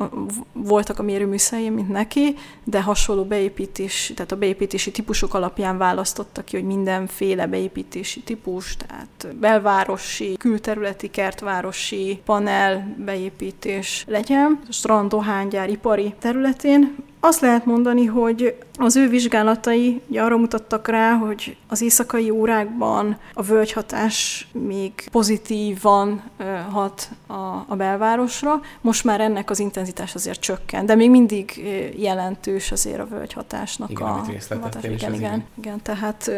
voltak 0.52 0.98
a 0.98 1.02
mérőműszerei, 1.02 1.70
mint 1.70 1.88
neki, 1.88 2.36
de 2.64 2.82
hasonló 2.82 3.24
beépítés, 3.24 4.12
tehát 4.14 4.32
a 4.32 4.36
beépítési 4.36 4.90
típusok 4.90 5.34
alapján 5.34 5.78
választottak 5.78 6.44
ki, 6.44 6.56
hogy 6.56 6.66
mindenféle 6.66 7.46
beépítési 7.46 8.20
típus, 8.20 8.76
tehát 8.76 9.36
belvárosi, 9.36 10.36
külterületi, 10.38 11.10
kertvárosi 11.10 12.20
panel 12.24 12.94
beépítés 13.04 14.04
legyen, 14.08 14.60
strand, 14.70 15.10
dohánygyár, 15.10 15.68
ipari 15.68 16.14
területén, 16.36 16.96
azt 17.20 17.40
lehet 17.40 17.64
mondani, 17.64 18.04
hogy 18.04 18.56
az 18.78 18.96
ő 18.96 19.08
vizsgálatai 19.08 20.00
ugye 20.06 20.22
arra 20.22 20.36
mutattak 20.36 20.88
rá, 20.88 21.12
hogy 21.12 21.56
az 21.68 21.82
éjszakai 21.82 22.30
órákban 22.30 23.18
a 23.34 23.42
völgyhatás 23.42 24.48
még 24.52 24.92
pozitívan 25.10 26.22
hat 26.70 27.10
a, 27.26 27.34
a 27.66 27.76
belvárosra. 27.76 28.60
Most 28.80 29.04
már 29.04 29.20
ennek 29.20 29.50
az 29.50 29.58
intenzitás 29.58 30.14
azért 30.14 30.40
csökken, 30.40 30.86
de 30.86 30.94
még 30.94 31.10
mindig 31.10 31.64
jelentős 31.96 32.72
azért 32.72 33.00
a 33.00 33.06
völgyhatásnak 33.06 33.90
igen, 33.90 34.06
a... 34.06 34.24
Igen, 34.28 34.92
igen, 34.92 35.14
igen, 35.14 35.44
igen, 35.58 35.82
tehát 35.82 36.30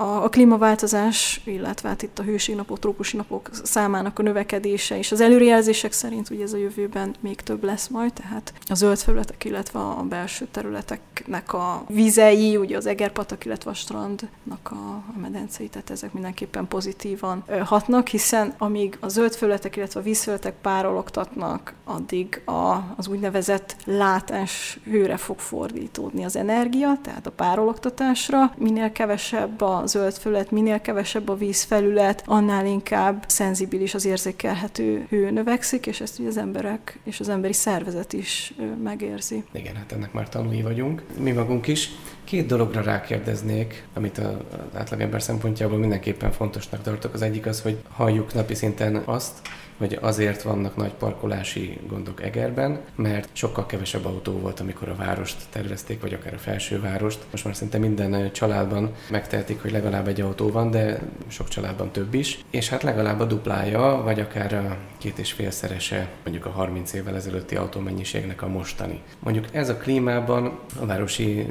a, 0.00 0.24
a 0.24 0.28
klímaváltozás, 0.28 1.40
illetve 1.44 1.88
hát 1.88 2.02
itt 2.02 2.18
a 2.18 2.22
hőségnapok, 2.22 2.78
trópusi 2.78 3.16
napok 3.16 3.50
számának 3.52 4.18
a 4.18 4.22
növekedése, 4.22 4.98
és 4.98 5.12
az 5.12 5.20
előrejelzések 5.20 5.92
szerint 5.92 6.30
ugye 6.30 6.42
ez 6.42 6.52
a 6.52 6.56
jövőben 6.56 7.14
még 7.20 7.40
több 7.40 7.64
lesz 7.64 7.88
majd, 7.88 8.12
tehát 8.12 8.52
a 8.68 8.74
zöld 8.74 8.98
felületek, 8.98 9.44
illetve 9.44 9.78
a 9.78 10.02
belső 10.08 10.46
területeknek 10.50 11.52
a 11.52 11.84
vizei, 11.88 12.56
ugye 12.56 12.76
az 12.76 12.86
egerpatak, 12.86 13.44
illetve 13.44 13.70
a 13.70 13.74
strandnak 13.74 14.70
a, 14.70 15.02
a 15.14 15.18
medencei, 15.20 15.68
tehát 15.68 15.90
ezek 15.90 16.12
mindenképpen 16.12 16.68
pozitívan 16.68 17.44
hatnak, 17.64 18.08
hiszen 18.08 18.54
amíg 18.58 18.96
a 19.00 19.08
zöld 19.08 19.34
felületek, 19.34 19.76
illetve 19.76 20.00
a 20.00 20.02
vízfelületek 20.02 20.54
párologtatnak, 20.62 21.74
addig 21.84 22.42
a, 22.44 22.76
az 22.96 23.08
úgynevezett 23.08 23.76
látás 23.84 24.80
hőre 24.84 25.16
fog 25.16 25.38
fordítódni 25.38 26.24
az 26.24 26.36
energia, 26.36 26.98
tehát 27.02 27.26
a 27.26 27.30
párologtatásra, 27.30 28.52
minél 28.56 28.92
kevesebb 28.92 29.60
a 29.60 29.82
zöld 29.90 30.12
felület, 30.12 30.50
minél 30.50 30.80
kevesebb 30.80 31.28
a 31.28 31.36
vízfelület, 31.36 32.22
annál 32.26 32.66
inkább 32.66 33.24
szenzibilis 33.26 33.94
az 33.94 34.04
érzékelhető 34.04 35.06
hő 35.08 35.30
növekszik, 35.30 35.86
és 35.86 36.00
ezt 36.00 36.18
ugye 36.18 36.28
az 36.28 36.36
emberek 36.36 36.98
és 37.04 37.20
az 37.20 37.28
emberi 37.28 37.52
szervezet 37.52 38.12
is 38.12 38.54
megérzi. 38.82 39.44
Igen, 39.52 39.76
hát 39.76 39.92
ennek 39.92 40.12
már 40.12 40.28
tanulni 40.28 40.62
vagyunk. 40.62 41.02
Mi 41.18 41.30
magunk 41.30 41.66
is. 41.66 41.90
Két 42.30 42.46
dologra 42.46 42.82
rákérdeznék, 42.82 43.86
amit 43.94 44.18
az 44.18 44.34
átlagember 44.74 45.22
szempontjából 45.22 45.78
mindenképpen 45.78 46.32
fontosnak 46.32 46.82
tartok. 46.82 47.14
Az 47.14 47.22
egyik 47.22 47.46
az, 47.46 47.60
hogy 47.60 47.78
halljuk 47.88 48.34
napi 48.34 48.54
szinten 48.54 49.02
azt, 49.04 49.40
hogy 49.80 49.98
azért 50.00 50.42
vannak 50.42 50.76
nagy 50.76 50.92
parkolási 50.92 51.78
gondok 51.88 52.22
Egerben, 52.22 52.80
mert 52.94 53.28
sokkal 53.32 53.66
kevesebb 53.66 54.04
autó 54.04 54.32
volt, 54.32 54.60
amikor 54.60 54.88
a 54.88 54.94
várost 54.94 55.36
tervezték, 55.50 56.00
vagy 56.00 56.12
akár 56.12 56.34
a 56.34 56.38
felsővárost. 56.38 57.18
Most 57.30 57.44
már 57.44 57.56
szinte 57.56 57.78
minden 57.78 58.32
családban 58.32 58.92
megtehetik, 59.10 59.62
hogy 59.62 59.70
legalább 59.70 60.08
egy 60.08 60.20
autó 60.20 60.50
van, 60.50 60.70
de 60.70 61.00
sok 61.26 61.48
családban 61.48 61.90
több 61.90 62.14
is. 62.14 62.44
És 62.50 62.68
hát 62.68 62.82
legalább 62.82 63.20
a 63.20 63.24
duplája, 63.24 64.00
vagy 64.04 64.20
akár 64.20 64.54
a 64.54 64.76
két 64.98 65.18
és 65.18 65.32
félszerese 65.32 66.08
mondjuk 66.24 66.46
a 66.46 66.50
30 66.50 66.92
évvel 66.92 67.16
ezelőtti 67.16 67.56
autómennyiségnek 67.56 68.42
a 68.42 68.48
mostani. 68.48 69.00
Mondjuk 69.18 69.46
ez 69.52 69.68
a 69.68 69.76
klímában, 69.76 70.58
a 70.80 70.86
városi 70.86 71.46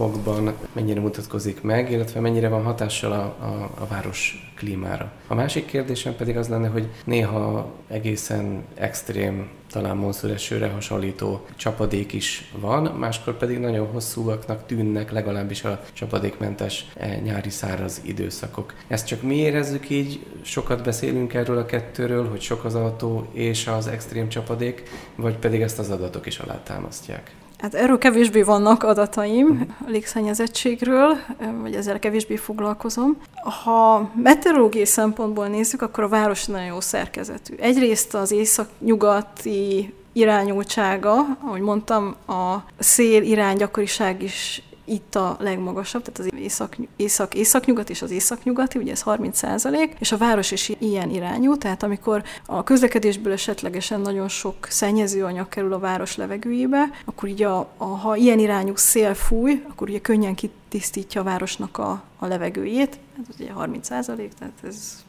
smogban 0.00 0.54
mennyire 0.72 1.00
mutatkozik 1.00 1.62
meg, 1.62 1.90
illetve 1.90 2.20
mennyire 2.20 2.48
van 2.48 2.62
hatással 2.62 3.12
a, 3.12 3.44
a, 3.44 3.70
a 3.78 3.86
város 3.86 4.50
klímára. 4.56 5.12
A 5.26 5.34
másik 5.34 5.66
kérdésem 5.66 6.16
pedig 6.16 6.36
az 6.36 6.48
lenne, 6.48 6.68
hogy 6.68 6.88
néha 7.04 7.72
egészen 7.88 8.64
extrém 8.74 9.48
talán 9.70 9.96
monszúresőre 9.96 10.68
hasonlító 10.68 11.46
csapadék 11.56 12.12
is 12.12 12.52
van, 12.60 12.82
máskor 12.82 13.36
pedig 13.36 13.58
nagyon 13.58 13.86
hosszúaknak 13.86 14.66
tűnnek 14.66 15.10
legalábbis 15.10 15.64
a 15.64 15.84
csapadékmentes 15.92 16.86
e, 16.96 17.16
nyári 17.16 17.50
száraz 17.50 18.00
időszakok. 18.04 18.74
Ezt 18.88 19.06
csak 19.06 19.22
mi 19.22 19.36
érezzük 19.36 19.90
így, 19.90 20.26
sokat 20.42 20.84
beszélünk 20.84 21.34
erről 21.34 21.58
a 21.58 21.66
kettőről, 21.66 22.28
hogy 22.28 22.40
sok 22.40 22.64
az 22.64 22.74
autó 22.74 23.26
és 23.32 23.66
az 23.66 23.86
extrém 23.86 24.28
csapadék, 24.28 24.82
vagy 25.14 25.36
pedig 25.36 25.60
ezt 25.60 25.78
az 25.78 25.90
adatok 25.90 26.26
is 26.26 26.38
alátámasztják? 26.38 27.39
Hát 27.60 27.74
erről 27.74 27.98
kevésbé 27.98 28.42
vannak 28.42 28.82
adataim 28.82 29.76
a 29.86 29.90
légszennyezettségről, 29.90 31.16
vagy 31.60 31.74
ezzel 31.74 31.98
kevésbé 31.98 32.36
foglalkozom. 32.36 33.16
Ha 33.64 34.10
meteorológiai 34.22 34.84
szempontból 34.84 35.46
nézzük, 35.46 35.82
akkor 35.82 36.04
a 36.04 36.08
város 36.08 36.46
nagyon 36.46 36.66
jó 36.66 36.80
szerkezetű. 36.80 37.54
Egyrészt 37.54 38.14
az 38.14 38.32
észak-nyugati 38.32 39.94
irányultsága, 40.12 41.14
ahogy 41.44 41.60
mondtam, 41.60 42.14
a 42.26 42.56
szél 42.78 43.22
irány 43.22 43.56
gyakoriság 43.56 44.22
is 44.22 44.62
itt 44.90 45.14
a 45.14 45.36
legmagasabb, 45.40 46.02
tehát 46.02 46.32
az 46.32 46.40
észak, 46.40 46.76
észak, 46.96 47.34
északnyugat 47.34 47.90
és 47.90 48.02
az 48.02 48.10
északnyugati, 48.10 48.78
ugye 48.78 48.92
ez 48.92 49.00
30 49.00 49.38
százalék, 49.38 49.96
és 49.98 50.12
a 50.12 50.16
város 50.16 50.50
is 50.50 50.72
ilyen 50.78 51.10
irányú, 51.10 51.56
tehát 51.56 51.82
amikor 51.82 52.22
a 52.46 52.62
közlekedésből 52.64 53.32
esetlegesen 53.32 54.00
nagyon 54.00 54.28
sok 54.28 54.66
szennyezőanyag 54.68 55.48
kerül 55.48 55.72
a 55.72 55.78
város 55.78 56.16
levegőjébe, 56.16 56.90
akkor 57.04 57.28
így 57.28 57.42
a, 57.42 57.68
a, 57.76 57.84
ha 57.84 58.16
ilyen 58.16 58.38
irányú 58.38 58.72
szél 58.76 59.14
fúj, 59.14 59.64
akkor 59.68 59.88
ugye 59.88 60.00
könnyen 60.00 60.34
kitisztítja 60.34 61.20
a 61.20 61.24
városnak 61.24 61.78
a, 61.78 62.02
a 62.18 62.26
levegőjét, 62.26 62.98
ez 63.28 63.34
ugye 63.40 63.52
30 63.52 63.86
százalék, 63.86 64.32
tehát 64.38 64.54
ez 64.62 65.04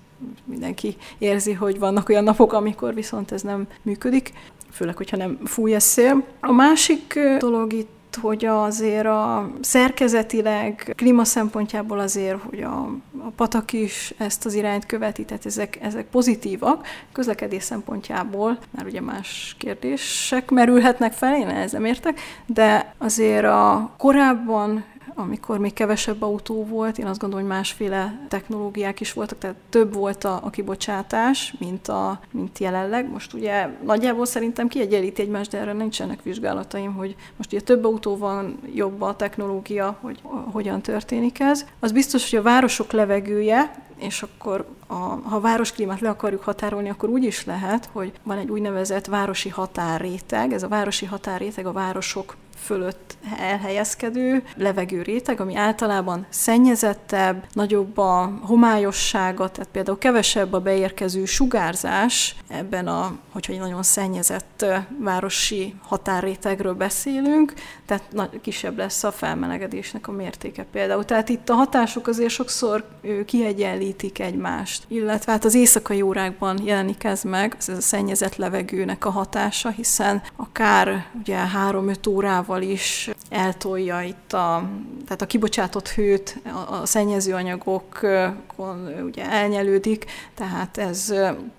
mindenki 0.46 0.98
érzi, 1.18 1.54
hogy 1.54 1.80
vannak 1.80 2.10
olyan 2.10 2.24
napok, 2.24 2.54
amikor 2.54 2.94
viszont 2.94 3.32
ez 3.32 3.42
nem 3.42 3.68
működik, 3.82 4.34
főleg, 4.72 4.98
hogyha 4.98 5.18
nem 5.18 5.40
fúj 5.46 5.76
a 5.76 5.80
szél. 5.80 6.24
A 6.40 6.52
másik 6.52 7.20
dolog 7.40 7.74
itt 7.74 8.01
hogy 8.16 8.46
azért 8.46 9.06
a 9.06 9.52
szerkezetileg, 9.62 10.94
klíma 10.96 11.24
szempontjából 11.24 12.00
azért, 12.00 12.42
hogy 12.50 12.62
a, 12.62 12.78
a 13.18 13.30
patak 13.36 13.74
is 13.74 14.14
ezt 14.18 14.46
az 14.46 14.54
irányt 14.54 14.86
követi, 14.86 15.26
tehát 15.26 15.46
ezek, 15.46 15.78
ezek 15.82 16.06
pozitívak. 16.06 16.88
Közlekedés 17.12 17.64
szempontjából, 17.64 18.58
már 18.72 18.86
ugye 18.86 19.02
más 19.02 19.56
kérdések 19.58 20.50
merülhetnek 20.50 21.14
fel, 21.14 21.36
én 21.36 21.68
nem 21.72 21.86
értek, 21.86 22.20
de 22.46 22.94
azért 22.98 23.46
a 23.46 23.94
korábban 23.98 24.84
amikor 25.22 25.58
még 25.58 25.74
kevesebb 25.74 26.22
autó 26.22 26.66
volt, 26.66 26.98
én 26.98 27.06
azt 27.06 27.20
gondolom, 27.20 27.46
hogy 27.46 27.56
másféle 27.56 28.26
technológiák 28.28 29.00
is 29.00 29.14
voltak, 29.14 29.38
tehát 29.38 29.56
több 29.70 29.94
volt 29.94 30.24
a, 30.24 30.40
a 30.44 30.50
kibocsátás, 30.50 31.54
mint, 31.60 31.88
a, 31.88 32.20
mint 32.32 32.60
jelenleg. 32.60 33.12
Most 33.12 33.34
ugye 33.34 33.70
nagyjából 33.86 34.26
szerintem 34.26 34.68
kiegyenlíti 34.68 35.22
egymást, 35.22 35.52
de 35.52 35.58
erre 35.58 35.74
nincsenek 35.74 36.24
vizsgálataim, 36.24 36.94
hogy 36.94 37.16
most 37.38 37.52
ugye 37.52 37.62
több 37.62 37.86
autó 37.86 38.18
van, 38.18 38.60
jobb 38.74 39.02
a 39.02 39.16
technológia, 39.16 39.98
hogy 40.02 40.20
hogyan 40.52 40.82
történik 40.82 41.40
ez. 41.40 41.66
Az 41.80 41.92
biztos, 41.92 42.30
hogy 42.30 42.40
a 42.40 42.44
városok 42.44 42.92
levegője, 42.92 43.90
és 44.02 44.22
akkor 44.22 44.66
a, 44.88 44.94
ha 44.94 45.36
a 45.36 45.40
városklímát 45.40 46.00
le 46.00 46.10
akarjuk 46.10 46.44
határolni, 46.44 46.90
akkor 46.90 47.10
úgy 47.10 47.24
is 47.24 47.46
lehet, 47.46 47.90
hogy 47.92 48.12
van 48.24 48.38
egy 48.38 48.50
úgynevezett 48.50 49.06
városi 49.06 49.50
határréteg. 49.50 50.54
Ez 50.54 50.64
a 50.64 50.68
városi 50.68 51.06
határréteg 51.06 51.66
a 51.66 51.72
városok 51.72 52.36
fölött 52.64 53.18
elhelyezkedő 53.40 54.44
levegő 54.56 55.02
réteg, 55.02 55.40
ami 55.40 55.56
általában 55.56 56.26
szennyezettebb, 56.30 57.46
nagyobb 57.54 57.98
a 57.98 58.40
homályossága, 58.42 59.50
tehát 59.50 59.72
például 59.72 59.98
kevesebb 59.98 60.54
a 60.54 60.60
beérkező 60.60 61.26
sugárzás 61.26 62.36
ebben 62.48 62.88
a, 62.88 63.18
hogyha 63.32 63.54
egy 63.54 63.60
nagyon 63.60 63.84
szennyezett 63.84 64.66
városi 65.00 65.76
határrétegről 65.82 66.74
beszélünk, 66.74 67.54
tehát 67.86 68.40
kisebb 68.42 68.78
lesz 68.78 69.04
a 69.04 69.12
felmelegedésnek 69.12 70.08
a 70.08 70.12
mértéke 70.12 70.66
például. 70.72 71.06
Tehát 71.06 71.30
itt 71.30 71.50
a 71.50 71.54
hatások 71.54 72.08
azért 72.08 72.30
sokszor 72.30 72.86
kiegyenlítik 73.26 74.20
egymást, 74.20 74.84
illetve 74.88 75.32
hát 75.32 75.46
az 75.46 75.56
éjszakai 75.56 76.02
órákban 76.02 76.60
jelenik 76.64 77.04
ez 77.04 77.24
meg, 77.24 77.56
ez 77.60 77.70
a 77.70 77.82
szennyezett 77.82 78.36
levegőnek 78.36 79.06
a 79.06 79.10
hatása, 79.10 79.70
hiszen 79.70 80.22
akár 80.36 81.06
ugye 81.20 81.38
3-5 81.70 82.10
órával 82.10 82.51
is 82.60 83.10
eltolja 83.30 84.02
itt 84.02 84.34
a, 84.34 84.70
tehát 85.06 85.22
a 85.22 85.26
kibocsátott 85.26 85.90
hőt, 85.90 86.40
a 86.70 86.86
szennyező 86.86 87.34
anyagokon 87.34 88.94
ugye 89.04 89.30
elnyelődik, 89.30 90.06
tehát 90.36 90.78
ez, 90.78 91.14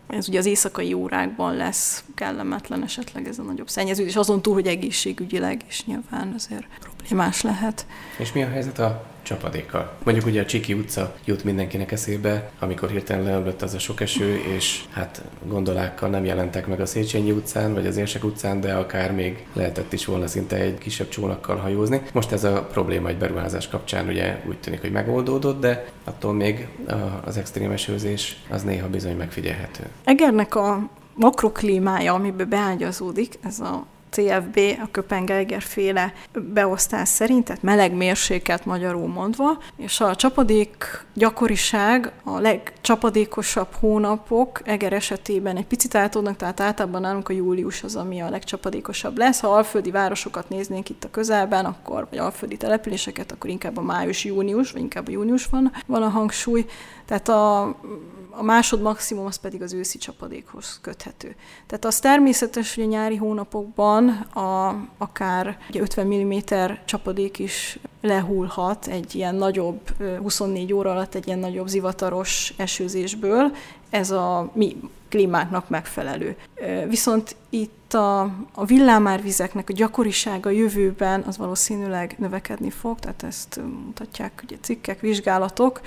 ez 0.09 0.29
ugye 0.29 0.39
az 0.39 0.47
éjszakai 0.47 0.93
órákban 0.93 1.57
lesz 1.57 2.05
kellemetlen 2.15 2.83
esetleg 2.83 3.29
ez 3.29 3.39
a 3.39 3.43
nagyobb 3.43 3.69
szennyeződés, 3.69 4.17
azon 4.17 4.43
túl, 4.43 4.55
hogy 4.55 4.67
egészségügyileg 4.67 5.61
is 5.69 5.85
nyilván 5.85 6.33
azért 6.37 6.67
problémás 7.03 7.43
lehet. 7.43 7.87
És 8.19 8.33
mi 8.33 8.43
a 8.43 8.49
helyzet 8.49 8.79
a 8.79 9.05
csapadékkal. 9.23 9.93
Mondjuk 10.05 10.27
ugye 10.27 10.43
a 10.43 10.45
Csiki 10.45 10.73
utca 10.73 11.15
jut 11.25 11.45
mindenkinek 11.45 11.93
eszébe, 11.93 12.51
amikor 12.59 12.91
hirtelen 12.91 13.25
leömlött 13.25 13.63
az 13.63 13.75
a 13.75 13.79
sok 13.79 14.01
eső, 14.01 14.37
és 14.57 14.85
hát 14.91 15.23
gondolákkal 15.45 16.09
nem 16.09 16.25
jelentek 16.25 16.67
meg 16.67 16.81
a 16.81 16.87
Széchenyi 16.87 17.31
utcán, 17.31 17.75
vagy 17.75 17.87
az 17.87 17.97
Érsek 17.97 18.25
utcán, 18.25 18.61
de 18.61 18.75
akár 18.75 19.13
még 19.13 19.47
lehetett 19.53 19.93
is 19.93 20.05
volna 20.05 20.27
szinte 20.27 20.57
egy 20.57 20.79
kisebb 20.79 21.09
csónakkal 21.09 21.57
hajózni. 21.57 22.03
Most 22.13 22.33
ez 22.33 22.45
a 22.45 22.63
probléma 22.73 23.09
egy 23.09 23.19
beruházás 23.19 23.69
kapcsán 23.69 24.09
ugye 24.09 24.41
úgy 24.49 24.59
tűnik, 24.59 24.81
hogy 24.81 24.93
megoldódott, 24.93 25.61
de 25.61 25.85
attól 26.05 26.33
még 26.33 26.69
az 27.25 27.37
extrém 27.37 27.71
esőzés 27.71 28.37
az 28.51 28.63
néha 28.63 28.89
bizony 28.89 29.17
megfigyelhető. 29.17 29.85
Egernek 30.05 30.55
a 30.55 30.89
makroklímája, 31.15 32.15
amiben 32.15 32.49
beágyazódik, 32.49 33.39
ez 33.43 33.61
a 33.61 33.87
CFB, 34.13 34.59
a 34.83 34.89
Köpengeiger 34.91 35.63
féle 35.63 36.13
beosztás 36.33 37.09
szerint, 37.09 37.45
tehát 37.45 37.63
meleg 37.63 37.93
mérsékelt 37.93 38.65
magyarul 38.65 39.09
mondva, 39.09 39.59
és 39.77 40.01
a 40.01 40.15
csapadék 40.15 41.05
gyakoriság 41.15 42.13
a 42.25 42.39
legcsapadékosabb 42.39 43.73
hónapok 43.81 44.61
Eger 44.65 44.93
esetében 44.93 45.57
egy 45.57 45.67
picit 45.67 45.95
átadnak, 45.95 46.37
tehát 46.37 46.61
általában 46.61 47.01
nálunk 47.01 47.29
a 47.29 47.33
július 47.33 47.83
az, 47.83 47.97
ami 47.97 48.21
a 48.21 48.31
legcsapadékosabb 48.31 49.19
lesz. 49.19 49.41
Ha 49.41 49.49
alföldi 49.49 49.91
városokat 49.91 50.49
néznénk 50.49 50.89
itt 50.89 51.05
a 51.05 51.11
közelben, 51.11 51.65
akkor, 51.65 52.07
vagy 52.11 52.19
alföldi 52.19 52.57
településeket, 52.57 53.33
akkor 53.33 53.51
inkább 53.51 53.77
a 53.77 53.83
május-június, 53.83 54.73
vagy 54.73 54.81
inkább 54.81 55.09
a 55.09 55.11
június 55.11 55.47
van, 55.47 55.73
van 55.87 56.03
a 56.03 56.09
hangsúly. 56.09 56.67
Tehát 57.13 57.29
a 57.29 57.77
a 58.35 58.43
másod 58.43 58.81
maximum 58.81 59.27
az 59.27 59.37
pedig 59.37 59.63
az 59.63 59.73
őszi 59.73 59.99
csapadékhoz 59.99 60.79
köthető. 60.83 61.35
Tehát 61.67 61.85
az 61.85 61.99
természetes, 61.99 62.75
hogy 62.75 62.85
a 62.85 62.87
nyári 62.87 63.17
hónapokban 63.17 64.09
a, 64.35 64.77
akár 64.99 65.59
ugye 65.69 65.81
50 65.81 66.07
mm 66.07 66.33
csapadék 66.85 67.39
is 67.39 67.79
lehullhat 68.01 68.87
egy 68.87 69.15
ilyen 69.15 69.35
nagyobb, 69.35 69.81
24 70.23 70.73
óra 70.73 70.91
alatt 70.91 71.15
egy 71.15 71.27
ilyen 71.27 71.39
nagyobb 71.39 71.67
zivataros 71.67 72.55
esőzésből. 72.57 73.57
Ez 73.91 74.11
a 74.11 74.51
mi 74.55 74.77
klímáknak 75.09 75.69
megfelelő. 75.69 76.37
Viszont 76.89 77.37
itt 77.51 77.95
a, 77.95 78.21
a 78.55 78.65
villámárvizeknek 78.65 79.69
a 79.69 79.73
gyakorisága 79.73 80.51
jövőben 80.51 81.23
az 81.27 81.37
valószínűleg 81.37 82.15
növekedni 82.19 82.71
fog, 82.71 82.99
tehát 82.99 83.23
ezt 83.23 83.61
mutatják 83.87 84.43
ugye 84.45 84.57
cikkek, 84.61 85.01
vizsgálatok, 85.01 85.81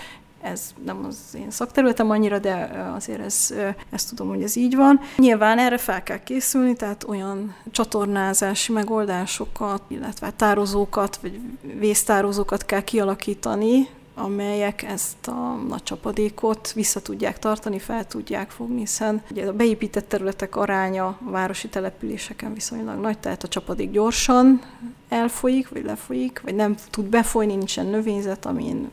ez 0.45 0.73
nem 0.85 1.05
az 1.07 1.17
én 1.37 1.51
szakterületem 1.51 2.09
annyira, 2.09 2.39
de 2.39 2.53
azért 2.95 3.19
ez, 3.19 3.53
ezt 3.89 4.09
tudom, 4.09 4.27
hogy 4.27 4.43
ez 4.43 4.55
így 4.55 4.75
van. 4.75 4.99
Nyilván 5.17 5.59
erre 5.59 5.77
fel 5.77 6.03
kell 6.03 6.23
készülni, 6.23 6.75
tehát 6.75 7.03
olyan 7.07 7.55
csatornázási 7.71 8.71
megoldásokat, 8.71 9.81
illetve 9.87 10.31
tározókat, 10.31 11.17
vagy 11.17 11.39
vésztározókat 11.79 12.65
kell 12.65 12.81
kialakítani, 12.81 13.87
amelyek 14.15 14.83
ezt 14.83 15.27
a 15.27 15.55
nagy 15.67 15.83
csapadékot 15.83 16.71
vissza 16.73 17.01
tudják 17.01 17.39
tartani, 17.39 17.79
fel 17.79 18.07
tudják 18.07 18.49
fogni, 18.49 18.79
hiszen 18.79 19.23
ugye 19.31 19.47
a 19.47 19.53
beépített 19.53 20.09
területek 20.09 20.55
aránya 20.55 21.05
a 21.05 21.17
városi 21.19 21.67
településeken 21.67 22.53
viszonylag 22.53 22.99
nagy, 22.99 23.19
tehát 23.19 23.43
a 23.43 23.47
csapadék 23.47 23.91
gyorsan 23.91 24.61
elfolyik, 25.09 25.69
vagy 25.69 25.83
lefolyik, 25.83 26.41
vagy 26.43 26.55
nem 26.55 26.75
tud 26.89 27.05
befolyni, 27.05 27.55
nincsen 27.55 27.85
növényzet, 27.85 28.45
amin 28.45 28.91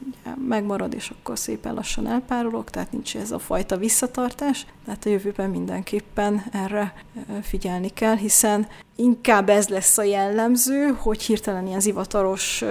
megmarad, 0.49 0.95
és 0.95 1.11
akkor 1.11 1.39
szépen 1.39 1.75
lassan 1.75 2.07
elpárolok, 2.07 2.71
tehát 2.71 2.93
nincs 2.93 3.17
ez 3.17 3.31
a 3.31 3.39
fajta 3.39 3.77
visszatartás. 3.77 4.67
Tehát 4.85 5.07
a 5.07 5.09
jövőben 5.09 5.51
mindenképpen 5.51 6.43
erre 6.53 6.95
figyelni 7.43 7.89
kell, 7.89 8.17
hiszen 8.17 8.67
inkább 8.97 9.49
ez 9.49 9.69
lesz 9.69 9.99
a 9.99 10.03
jellemző, 10.03 10.97
hogy 10.99 11.23
hirtelen 11.23 11.67
ilyen 11.67 11.81
zivataros 11.81 12.65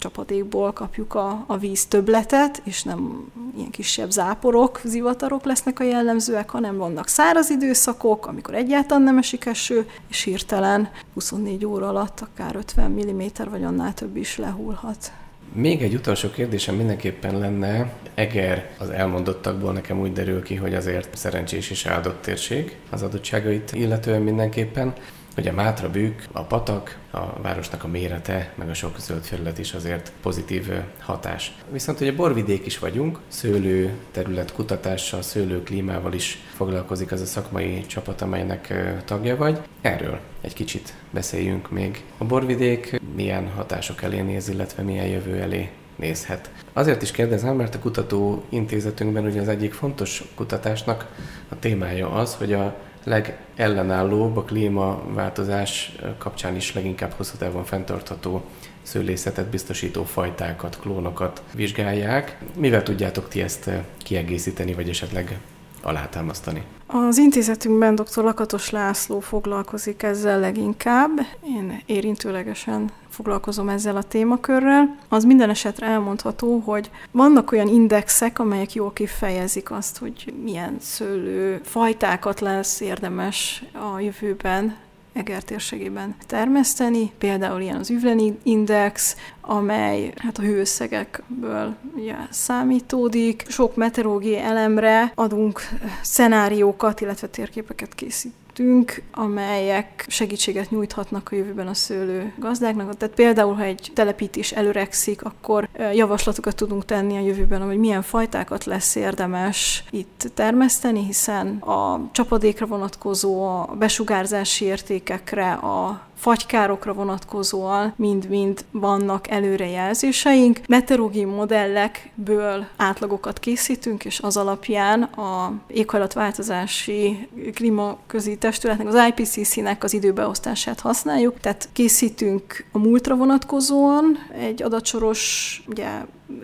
csapadékból 0.00 0.72
kapjuk 0.72 1.14
a, 1.14 1.44
a 1.46 1.56
víz 1.56 1.86
töbletet, 1.86 2.62
és 2.64 2.82
nem 2.82 3.30
ilyen 3.56 3.70
kisebb 3.70 4.10
záporok, 4.10 4.80
zivatarok 4.84 5.44
lesznek 5.44 5.80
a 5.80 5.84
jellemzőek, 5.84 6.50
hanem 6.50 6.76
vannak 6.76 7.08
száraz 7.08 7.50
időszakok, 7.50 8.26
amikor 8.26 8.54
egyáltalán 8.54 9.02
nem 9.02 9.18
esik 9.18 9.46
eső, 9.46 9.88
és 10.08 10.22
hirtelen 10.22 10.90
24 11.14 11.64
óra 11.64 11.88
alatt 11.88 12.20
akár 12.20 12.56
50 12.56 12.90
mm 12.90 13.22
vagy 13.50 13.64
annál 13.64 13.94
több 13.94 14.16
is 14.16 14.36
lehullhat. 14.36 15.12
Még 15.52 15.82
egy 15.82 15.94
utolsó 15.94 16.30
kérdésem 16.30 16.74
mindenképpen 16.74 17.38
lenne, 17.38 17.92
Eger 18.14 18.70
az 18.78 18.90
elmondottakból 18.90 19.72
nekem 19.72 20.00
úgy 20.00 20.12
derül 20.12 20.42
ki, 20.42 20.54
hogy 20.54 20.74
azért 20.74 21.16
szerencsés 21.16 21.70
és 21.70 21.86
áldott 21.86 22.22
térség 22.22 22.76
az 22.90 23.02
adottságait 23.02 23.72
illetően 23.72 24.22
mindenképpen 24.22 24.92
hogy 25.34 25.48
a 25.48 25.52
Mátra 25.52 25.90
bűk, 25.90 26.28
a 26.32 26.42
patak, 26.42 26.98
a 27.10 27.40
városnak 27.42 27.84
a 27.84 27.88
mérete, 27.88 28.52
meg 28.54 28.68
a 28.68 28.74
sok 28.74 28.98
zöld 28.98 29.22
felület 29.22 29.58
is 29.58 29.72
azért 29.72 30.12
pozitív 30.22 30.70
hatás. 31.00 31.52
Viszont 31.72 31.98
hogy 31.98 32.08
a 32.08 32.14
borvidék 32.14 32.66
is 32.66 32.78
vagyunk, 32.78 33.18
szőlő 33.28 33.94
terület 34.10 34.52
kutatással, 34.52 35.22
szőlő 35.22 35.62
klímával 35.62 36.12
is 36.12 36.38
foglalkozik 36.54 37.12
az 37.12 37.20
a 37.20 37.26
szakmai 37.26 37.86
csapat, 37.86 38.20
amelynek 38.20 38.74
tagja 39.04 39.36
vagy. 39.36 39.60
Erről 39.80 40.18
egy 40.40 40.52
kicsit 40.52 40.94
beszéljünk 41.10 41.70
még. 41.70 42.04
A 42.18 42.24
borvidék 42.24 43.00
milyen 43.14 43.48
hatások 43.48 44.02
elé 44.02 44.20
néz, 44.20 44.48
illetve 44.48 44.82
milyen 44.82 45.06
jövő 45.06 45.40
elé 45.40 45.70
nézhet. 45.96 46.50
Azért 46.72 47.02
is 47.02 47.10
kérdezem, 47.10 47.56
mert 47.56 47.74
a 47.74 47.78
kutató 47.78 48.44
intézetünkben 48.48 49.24
ugye 49.24 49.40
az 49.40 49.48
egyik 49.48 49.72
fontos 49.72 50.24
kutatásnak 50.34 51.06
a 51.48 51.58
témája 51.58 52.10
az, 52.10 52.34
hogy 52.34 52.52
a 52.52 52.76
legellenállóbb 53.04 54.36
a 54.36 54.44
klímaváltozás 54.44 55.92
kapcsán 56.18 56.56
is 56.56 56.74
leginkább 56.74 57.12
hosszú 57.12 57.36
távon 57.36 57.64
fenntartható 57.64 58.44
szőlészetet 58.82 59.46
biztosító 59.46 60.04
fajtákat, 60.04 60.78
klónokat 60.80 61.42
vizsgálják. 61.54 62.38
Mivel 62.56 62.82
tudjátok 62.82 63.28
ti 63.28 63.42
ezt 63.42 63.70
kiegészíteni, 63.98 64.74
vagy 64.74 64.88
esetleg 64.88 65.38
alátámasztani? 65.82 66.62
Az 66.86 67.18
intézetünkben 67.18 67.94
dr. 67.94 68.22
Lakatos 68.22 68.70
László 68.70 69.20
foglalkozik 69.20 70.02
ezzel 70.02 70.40
leginkább. 70.40 71.10
Én 71.46 71.82
érintőlegesen 71.86 72.90
foglalkozom 73.08 73.68
ezzel 73.68 73.96
a 73.96 74.02
témakörrel. 74.02 74.96
Az 75.08 75.24
minden 75.24 75.50
esetre 75.50 75.86
elmondható, 75.86 76.58
hogy 76.58 76.90
vannak 77.10 77.52
olyan 77.52 77.68
indexek, 77.68 78.38
amelyek 78.38 78.74
jól 78.74 78.92
kifejezik 78.92 79.70
azt, 79.70 79.98
hogy 79.98 80.34
milyen 80.42 80.76
szőlő 80.80 81.60
fajtákat 81.64 82.40
lesz 82.40 82.80
érdemes 82.80 83.64
a 83.72 84.00
jövőben 84.00 84.76
Eger 85.12 85.42
térségében 85.42 86.16
termeszteni. 86.26 87.12
Például 87.18 87.60
ilyen 87.60 87.76
az 87.76 87.90
Üvleni 87.90 88.38
Index, 88.42 89.16
amely 89.40 90.12
hát 90.16 90.38
a 90.38 90.42
hőösszegekből 90.42 91.76
ugye, 91.96 92.16
számítódik. 92.30 93.44
Sok 93.48 93.76
meteorológiai 93.76 94.38
elemre 94.38 95.12
adunk 95.14 95.60
szenáriókat, 96.02 97.00
illetve 97.00 97.26
térképeket 97.26 97.94
készít 97.94 98.34
tettünk, 98.60 99.02
amelyek 99.12 100.04
segítséget 100.08 100.70
nyújthatnak 100.70 101.28
a 101.32 101.36
jövőben 101.36 101.66
a 101.66 101.74
szőlő 101.74 102.32
gazdáknak. 102.38 102.96
Tehát 102.96 103.14
például, 103.14 103.54
ha 103.54 103.62
egy 103.62 103.90
telepítés 103.94 104.52
előrekszik, 104.52 105.22
akkor 105.22 105.68
javaslatokat 105.92 106.56
tudunk 106.56 106.84
tenni 106.84 107.16
a 107.16 107.20
jövőben, 107.20 107.62
hogy 107.62 107.78
milyen 107.78 108.02
fajtákat 108.02 108.64
lesz 108.64 108.94
érdemes 108.94 109.84
itt 109.90 110.30
termeszteni, 110.34 111.04
hiszen 111.04 111.56
a 111.56 112.08
csapadékra 112.12 112.66
vonatkozó, 112.66 113.44
a 113.44 113.74
besugárzási 113.78 114.64
értékekre, 114.64 115.52
a 115.52 116.00
fagykárokra 116.20 116.92
vonatkozóan 116.92 117.92
mind-mind 117.96 118.64
vannak 118.70 119.30
előrejelzéseink. 119.30 120.60
Meteorológiai 120.68 121.24
modellekből 121.24 122.66
átlagokat 122.76 123.38
készítünk, 123.38 124.04
és 124.04 124.20
az 124.20 124.36
alapján 124.36 125.02
a 125.02 125.52
éghajlatváltozási 125.66 127.28
klímaközi 127.54 128.38
testületnek, 128.38 128.86
az 128.86 129.12
IPCC-nek 129.16 129.84
az 129.84 129.92
időbeosztását 129.92 130.80
használjuk, 130.80 131.40
tehát 131.40 131.68
készítünk 131.72 132.64
a 132.72 132.78
múltra 132.78 133.14
vonatkozóan 133.16 134.18
egy 134.38 134.62
adatsoros, 134.62 135.62
ugye 135.66 135.88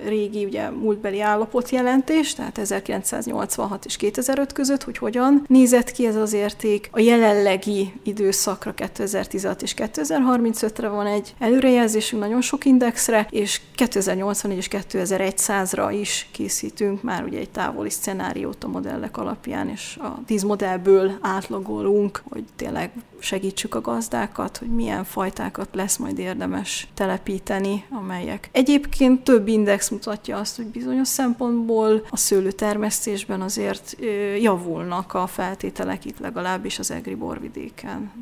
régi, 0.04 0.44
ugye 0.44 0.70
múltbeli 0.70 1.20
állapotjelentés, 1.20 2.34
tehát 2.34 2.58
1986 2.58 3.84
és 3.84 3.96
2005 3.96 4.52
között, 4.52 4.82
hogy 4.82 4.98
hogyan 4.98 5.44
nézett 5.48 5.90
ki 5.90 6.06
ez 6.06 6.16
az 6.16 6.32
érték. 6.32 6.88
A 6.92 7.00
jelenlegi 7.00 7.92
időszakra 8.02 8.74
2016 8.74 9.62
és 9.62 9.74
2035-re 9.76 10.88
van 10.88 11.06
egy 11.06 11.34
előrejelzésünk 11.38 12.22
nagyon 12.22 12.40
sok 12.40 12.64
indexre, 12.64 13.26
és 13.30 13.60
2084 13.74 14.56
és 14.56 14.68
2100-ra 14.70 15.96
is 16.00 16.28
készítünk 16.32 17.02
már 17.02 17.24
ugye 17.24 17.38
egy 17.38 17.50
távoli 17.50 17.90
szenáriót 17.90 18.64
a 18.64 18.68
modellek 18.68 19.16
alapján, 19.16 19.68
és 19.68 19.96
a 20.00 20.24
10 20.26 20.42
modellből 20.42 21.18
átlagolunk, 21.20 22.22
hogy 22.28 22.44
tényleg 22.56 22.90
segítsük 23.18 23.74
a 23.74 23.80
gazdákat, 23.80 24.56
hogy 24.56 24.68
milyen 24.68 25.04
fajtákat 25.04 25.68
lesz 25.72 25.96
majd 25.96 26.18
érdemes 26.18 26.88
telepíteni, 26.94 27.84
amelyek. 27.90 28.48
Egyébként 28.52 29.24
több 29.24 29.48
index 29.48 29.88
mutatja 29.88 30.36
azt, 30.36 30.56
hogy 30.56 30.66
bizonyos 30.66 31.08
szempontból 31.08 32.06
a 32.10 32.16
szőlőtermesztésben 32.16 33.40
azért 33.40 33.96
javulnak 34.40 35.14
a 35.14 35.26
feltételek 35.26 36.04
itt 36.04 36.18
legalábbis 36.18 36.78
az 36.78 36.90
egri 36.90 37.14
borvidéken. 37.14 38.12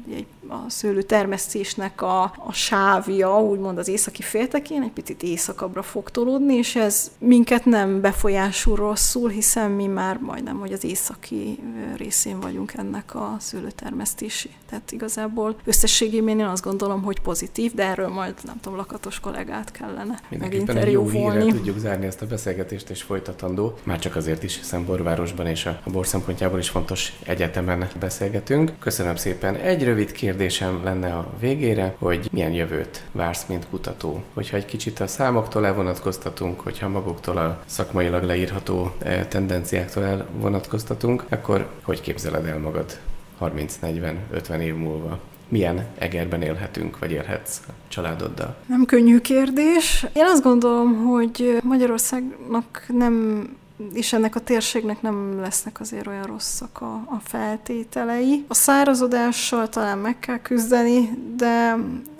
A 0.49 0.71
szőlőtermesztésnek 0.71 2.03
a, 2.03 2.23
a 2.23 2.53
sávja, 2.53 3.43
úgymond 3.43 3.79
az 3.79 3.89
északi 3.89 4.23
féltekén 4.23 4.83
egy 4.83 4.91
picit 4.91 5.23
északabbra 5.23 5.83
fog 5.83 6.11
tolódni, 6.11 6.55
és 6.55 6.77
ez 6.77 7.11
minket 7.19 7.65
nem 7.65 8.01
befolyásul 8.01 8.77
rosszul, 8.77 9.29
hiszen 9.29 9.71
mi 9.71 9.87
már 9.87 10.19
majdnem, 10.19 10.59
hogy 10.59 10.73
az 10.73 10.85
északi 10.85 11.59
részén 11.97 12.41
vagyunk 12.41 12.73
ennek 12.73 13.15
a 13.15 13.37
szőlőtermesztési. 13.39 14.51
Tehát 14.69 14.84
igazából 14.93 15.57
összességében 15.65 16.39
én 16.39 16.47
azt 16.47 16.65
gondolom, 16.65 17.03
hogy 17.03 17.21
pozitív, 17.21 17.75
de 17.75 17.85
erről 17.85 18.09
majd 18.09 18.35
nem 18.43 18.61
tudom, 18.61 18.79
lakatos 18.79 19.21
kollégát 19.21 19.71
kellene 19.71 20.21
Mindenképpen 20.29 20.77
egy 20.77 20.93
jó 20.93 21.09
hírre 21.09 21.45
tudjuk 21.45 21.79
zárni 21.79 22.07
ezt 22.07 22.23
a 22.23 22.27
beszélgetést, 22.27 22.91
és 22.91 23.03
folytatandó. 23.03 23.79
Már 23.83 23.99
csak 23.99 24.17
azért 24.17 24.43
is, 24.43 24.57
hiszen 24.57 24.85
Borvárosban 24.85 25.47
és 25.47 25.67
a 25.67 25.81
bor 25.91 26.07
szempontjából 26.07 26.59
is 26.59 26.69
fontos 26.69 27.13
egyetemen 27.27 27.89
beszélgetünk. 28.01 28.73
Köszönöm 28.79 29.17
szépen. 29.17 29.55
Egy 29.55 29.85
rövid 29.85 30.13
kérdésem 30.13 30.85
lenne 30.85 31.15
a 31.15 31.31
végére, 31.41 31.95
hogy 31.99 32.29
milyen 32.33 32.53
jövőt 32.53 33.03
vársz, 33.13 33.47
mint 33.49 33.67
kutató? 33.71 34.23
Hogyha 34.35 34.57
egy 34.57 34.65
kicsit 34.65 35.01
a 35.01 35.07
számoktól 35.07 35.67
elvonatkoztatunk, 35.67 36.61
hogyha 36.61 36.89
maguktól 36.89 37.37
a 37.37 37.63
szakmailag 37.67 38.23
leírható 38.23 38.95
eh, 38.99 39.27
tendenciáktól 39.29 40.05
elvonatkoztatunk, 40.05 41.25
akkor 41.29 41.69
hogy 41.83 42.01
képzeled 42.01 42.47
el 42.47 42.59
magad 42.59 42.99
30-40-50 43.41 44.59
év 44.59 44.75
múlva? 44.75 45.21
Milyen 45.49 45.87
egerben 45.99 46.43
élhetünk, 46.43 46.99
vagy 46.99 47.11
élhetsz 47.11 47.61
a 47.69 47.71
családoddal? 47.89 48.57
Nem 48.67 48.85
könnyű 48.85 49.19
kérdés. 49.19 50.07
Én 50.13 50.25
azt 50.25 50.43
gondolom, 50.43 51.05
hogy 51.05 51.59
Magyarországnak 51.63 52.85
nem 52.89 53.47
és 53.93 54.13
ennek 54.13 54.35
a 54.35 54.41
térségnek 54.41 55.03
nem 55.03 55.41
lesznek 55.41 55.81
azért 55.81 56.07
olyan 56.07 56.23
rosszak 56.23 56.81
a, 56.81 56.95
a 56.95 57.21
feltételei. 57.23 58.45
A 58.49 58.55
szárazodással 58.55 59.69
talán 59.69 59.99
meg 59.99 60.19
kell 60.19 60.39
küzdeni, 60.39 61.11
de 61.37 61.77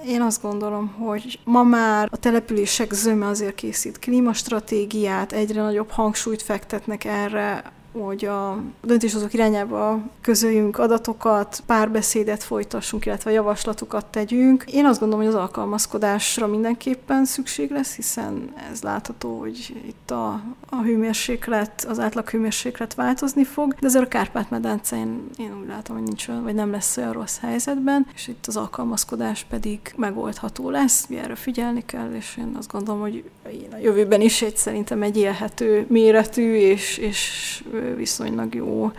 én 0.07 0.21
azt 0.21 0.43
gondolom, 0.43 0.87
hogy 0.99 1.39
ma 1.45 1.63
már 1.63 2.09
a 2.11 2.17
települések 2.17 2.93
zöme 2.93 3.27
azért 3.27 3.55
készít 3.55 3.99
klímastratégiát, 3.99 5.33
egyre 5.33 5.63
nagyobb 5.63 5.91
hangsúlyt 5.91 6.43
fektetnek 6.43 7.05
erre 7.05 7.73
hogy 8.03 8.25
a 8.25 8.63
döntéshozók 8.83 9.33
irányába 9.33 10.01
közöljünk 10.21 10.79
adatokat, 10.79 11.63
párbeszédet 11.67 12.43
folytassunk, 12.43 13.07
illetve 13.07 13.31
javaslatokat 13.31 14.07
tegyünk. 14.07 14.65
Én 14.67 14.85
azt 14.85 15.01
gondolom, 15.01 15.25
hogy 15.25 15.35
az 15.35 15.41
alkalmazkodásra 15.41 16.47
mindenképpen 16.47 17.25
szükség 17.25 17.71
lesz, 17.71 17.95
hiszen 17.95 18.53
ez 18.71 18.83
látható, 18.83 19.39
hogy 19.39 19.83
itt 19.87 20.11
a, 20.11 20.43
a 20.69 20.83
hőmérséklet, 20.83 21.87
az 21.89 21.99
átlag 21.99 22.29
hőmérséklet 22.29 22.95
változni 22.95 23.45
fog, 23.45 23.75
de 23.81 23.87
ezért 23.87 24.05
a 24.05 24.09
Kárpát-medence 24.09 24.97
én, 24.97 25.31
én 25.37 25.59
úgy 25.61 25.69
látom, 25.69 25.97
hogy 25.97 26.05
nincs 26.05 26.29
olyan, 26.29 26.43
vagy 26.43 26.55
nem 26.55 26.71
lesz 26.71 26.97
olyan 26.97 27.13
rossz 27.13 27.39
helyzetben, 27.39 28.07
és 28.15 28.29
itt 28.29 28.47
az 28.47 28.57
alkalmazkodás 28.57 29.45
pedig 29.49 29.79
megoldható 29.97 30.71
lesz, 30.71 31.07
mi 31.07 31.17
erre 31.17 31.35
figyelni 31.35 31.83
kell, 31.87 32.13
és 32.13 32.37
én 32.39 32.55
azt 32.59 32.73
gondolom, 32.73 33.01
hogy 33.01 33.25
a 33.73 33.77
jövőben 33.83 34.21
is 34.21 34.43
egy 34.43 34.57
szerintem 34.57 35.03
egy 35.03 35.17
élhető 35.17 35.87
méretű 35.89 36.55
és, 36.55 36.99
és 36.99 37.63
viszonylag 37.97 38.55
jó 38.55 38.93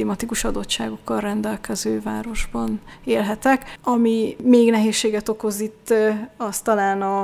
klimatikus 0.00 0.44
adottságokkal 0.44 1.20
rendelkező 1.20 2.00
városban 2.00 2.80
élhetek. 3.04 3.78
Ami 3.82 4.36
még 4.42 4.70
nehézséget 4.70 5.28
okoz 5.28 5.60
itt, 5.60 5.94
az 6.36 6.60
talán 6.60 7.02
a, 7.02 7.22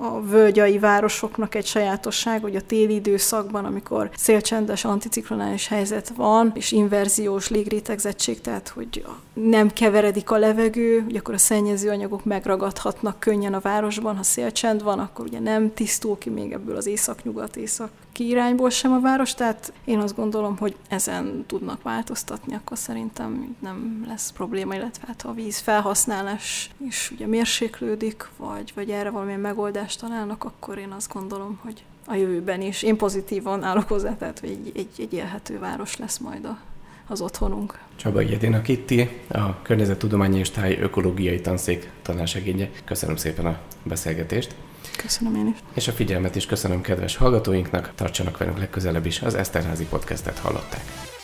a 0.00 0.20
völgyai 0.20 0.78
városoknak 0.78 1.54
egy 1.54 1.66
sajátosság, 1.66 2.42
hogy 2.42 2.56
a 2.56 2.60
téli 2.60 2.94
időszakban, 2.94 3.64
amikor 3.64 4.10
szélcsendes 4.14 4.84
anticiklonális 4.84 5.68
helyzet 5.68 6.12
van, 6.16 6.52
és 6.54 6.72
inverziós 6.72 7.48
légrétegzettség, 7.48 8.40
tehát 8.40 8.68
hogy 8.68 9.04
nem 9.32 9.70
keveredik 9.70 10.30
a 10.30 10.38
levegő, 10.38 11.00
hogy 11.00 11.16
akkor 11.16 11.34
a 11.34 11.38
szennyező 11.38 11.88
anyagok 11.90 12.24
megragadhatnak 12.24 13.20
könnyen 13.20 13.54
a 13.54 13.60
városban, 13.60 14.16
ha 14.16 14.22
szélcsend 14.22 14.82
van, 14.82 14.98
akkor 14.98 15.24
ugye 15.24 15.40
nem 15.40 15.74
tisztul 15.74 16.18
ki 16.18 16.30
még 16.30 16.52
ebből 16.52 16.76
az 16.76 16.86
észak-nyugat 16.86 17.56
észak 17.56 17.90
irányból 18.20 18.70
sem 18.70 18.92
a 18.92 19.00
város, 19.00 19.34
tehát 19.34 19.72
én 19.84 19.98
azt 19.98 20.16
gondolom, 20.16 20.56
hogy 20.58 20.76
ezen 20.88 21.44
tudnak 21.46 21.82
változtatni, 21.82 22.05
akkor 22.10 22.78
szerintem 22.78 23.56
nem 23.58 24.04
lesz 24.08 24.30
probléma, 24.30 24.74
illetve 24.74 25.06
hát 25.06 25.22
ha 25.22 25.28
a 25.28 25.34
víz 25.34 25.58
felhasználás 25.58 26.70
is 26.86 27.10
ugye 27.10 27.26
mérséklődik, 27.26 28.28
vagy, 28.36 28.72
vagy 28.74 28.90
erre 28.90 29.10
valamilyen 29.10 29.40
megoldást 29.40 30.00
találnak, 30.00 30.44
akkor 30.44 30.78
én 30.78 30.90
azt 30.90 31.12
gondolom, 31.12 31.58
hogy 31.62 31.84
a 32.06 32.14
jövőben 32.14 32.60
is. 32.60 32.82
Én 32.82 32.96
pozitívan 32.96 33.62
állok 33.62 33.88
hozzá, 33.88 34.16
tehát 34.16 34.38
hogy 34.38 34.48
egy, 34.48 34.72
egy, 34.74 34.88
egy 34.98 35.12
élhető 35.12 35.58
város 35.58 35.96
lesz 35.96 36.18
majd 36.18 36.44
a, 36.44 36.58
az 37.06 37.20
otthonunk. 37.20 37.78
Csaba 37.96 38.20
Jedéna 38.20 38.62
Kitti, 38.62 39.20
a 39.28 39.62
Környezettudományi 39.62 40.38
és 40.38 40.50
Táj 40.50 40.78
Ökológiai 40.80 41.40
Tanszék 41.40 41.90
tanársegénye. 42.02 42.70
Köszönöm 42.84 43.16
szépen 43.16 43.46
a 43.46 43.58
beszélgetést. 43.82 44.54
Köszönöm 44.96 45.34
én 45.34 45.46
is. 45.46 45.58
És 45.74 45.88
a 45.88 45.92
figyelmet 45.92 46.36
is 46.36 46.46
köszönöm 46.46 46.80
kedves 46.80 47.16
hallgatóinknak. 47.16 47.92
Tartsanak 47.94 48.38
velünk 48.38 48.58
legközelebb 48.58 49.06
is. 49.06 49.22
Az 49.22 49.34
Eszterházi 49.34 49.84
podcastet 49.84 50.38
hallották. 50.38 51.14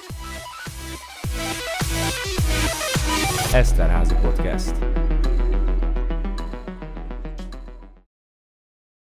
Eszterházi 3.55 4.15
podcast. 4.15 4.75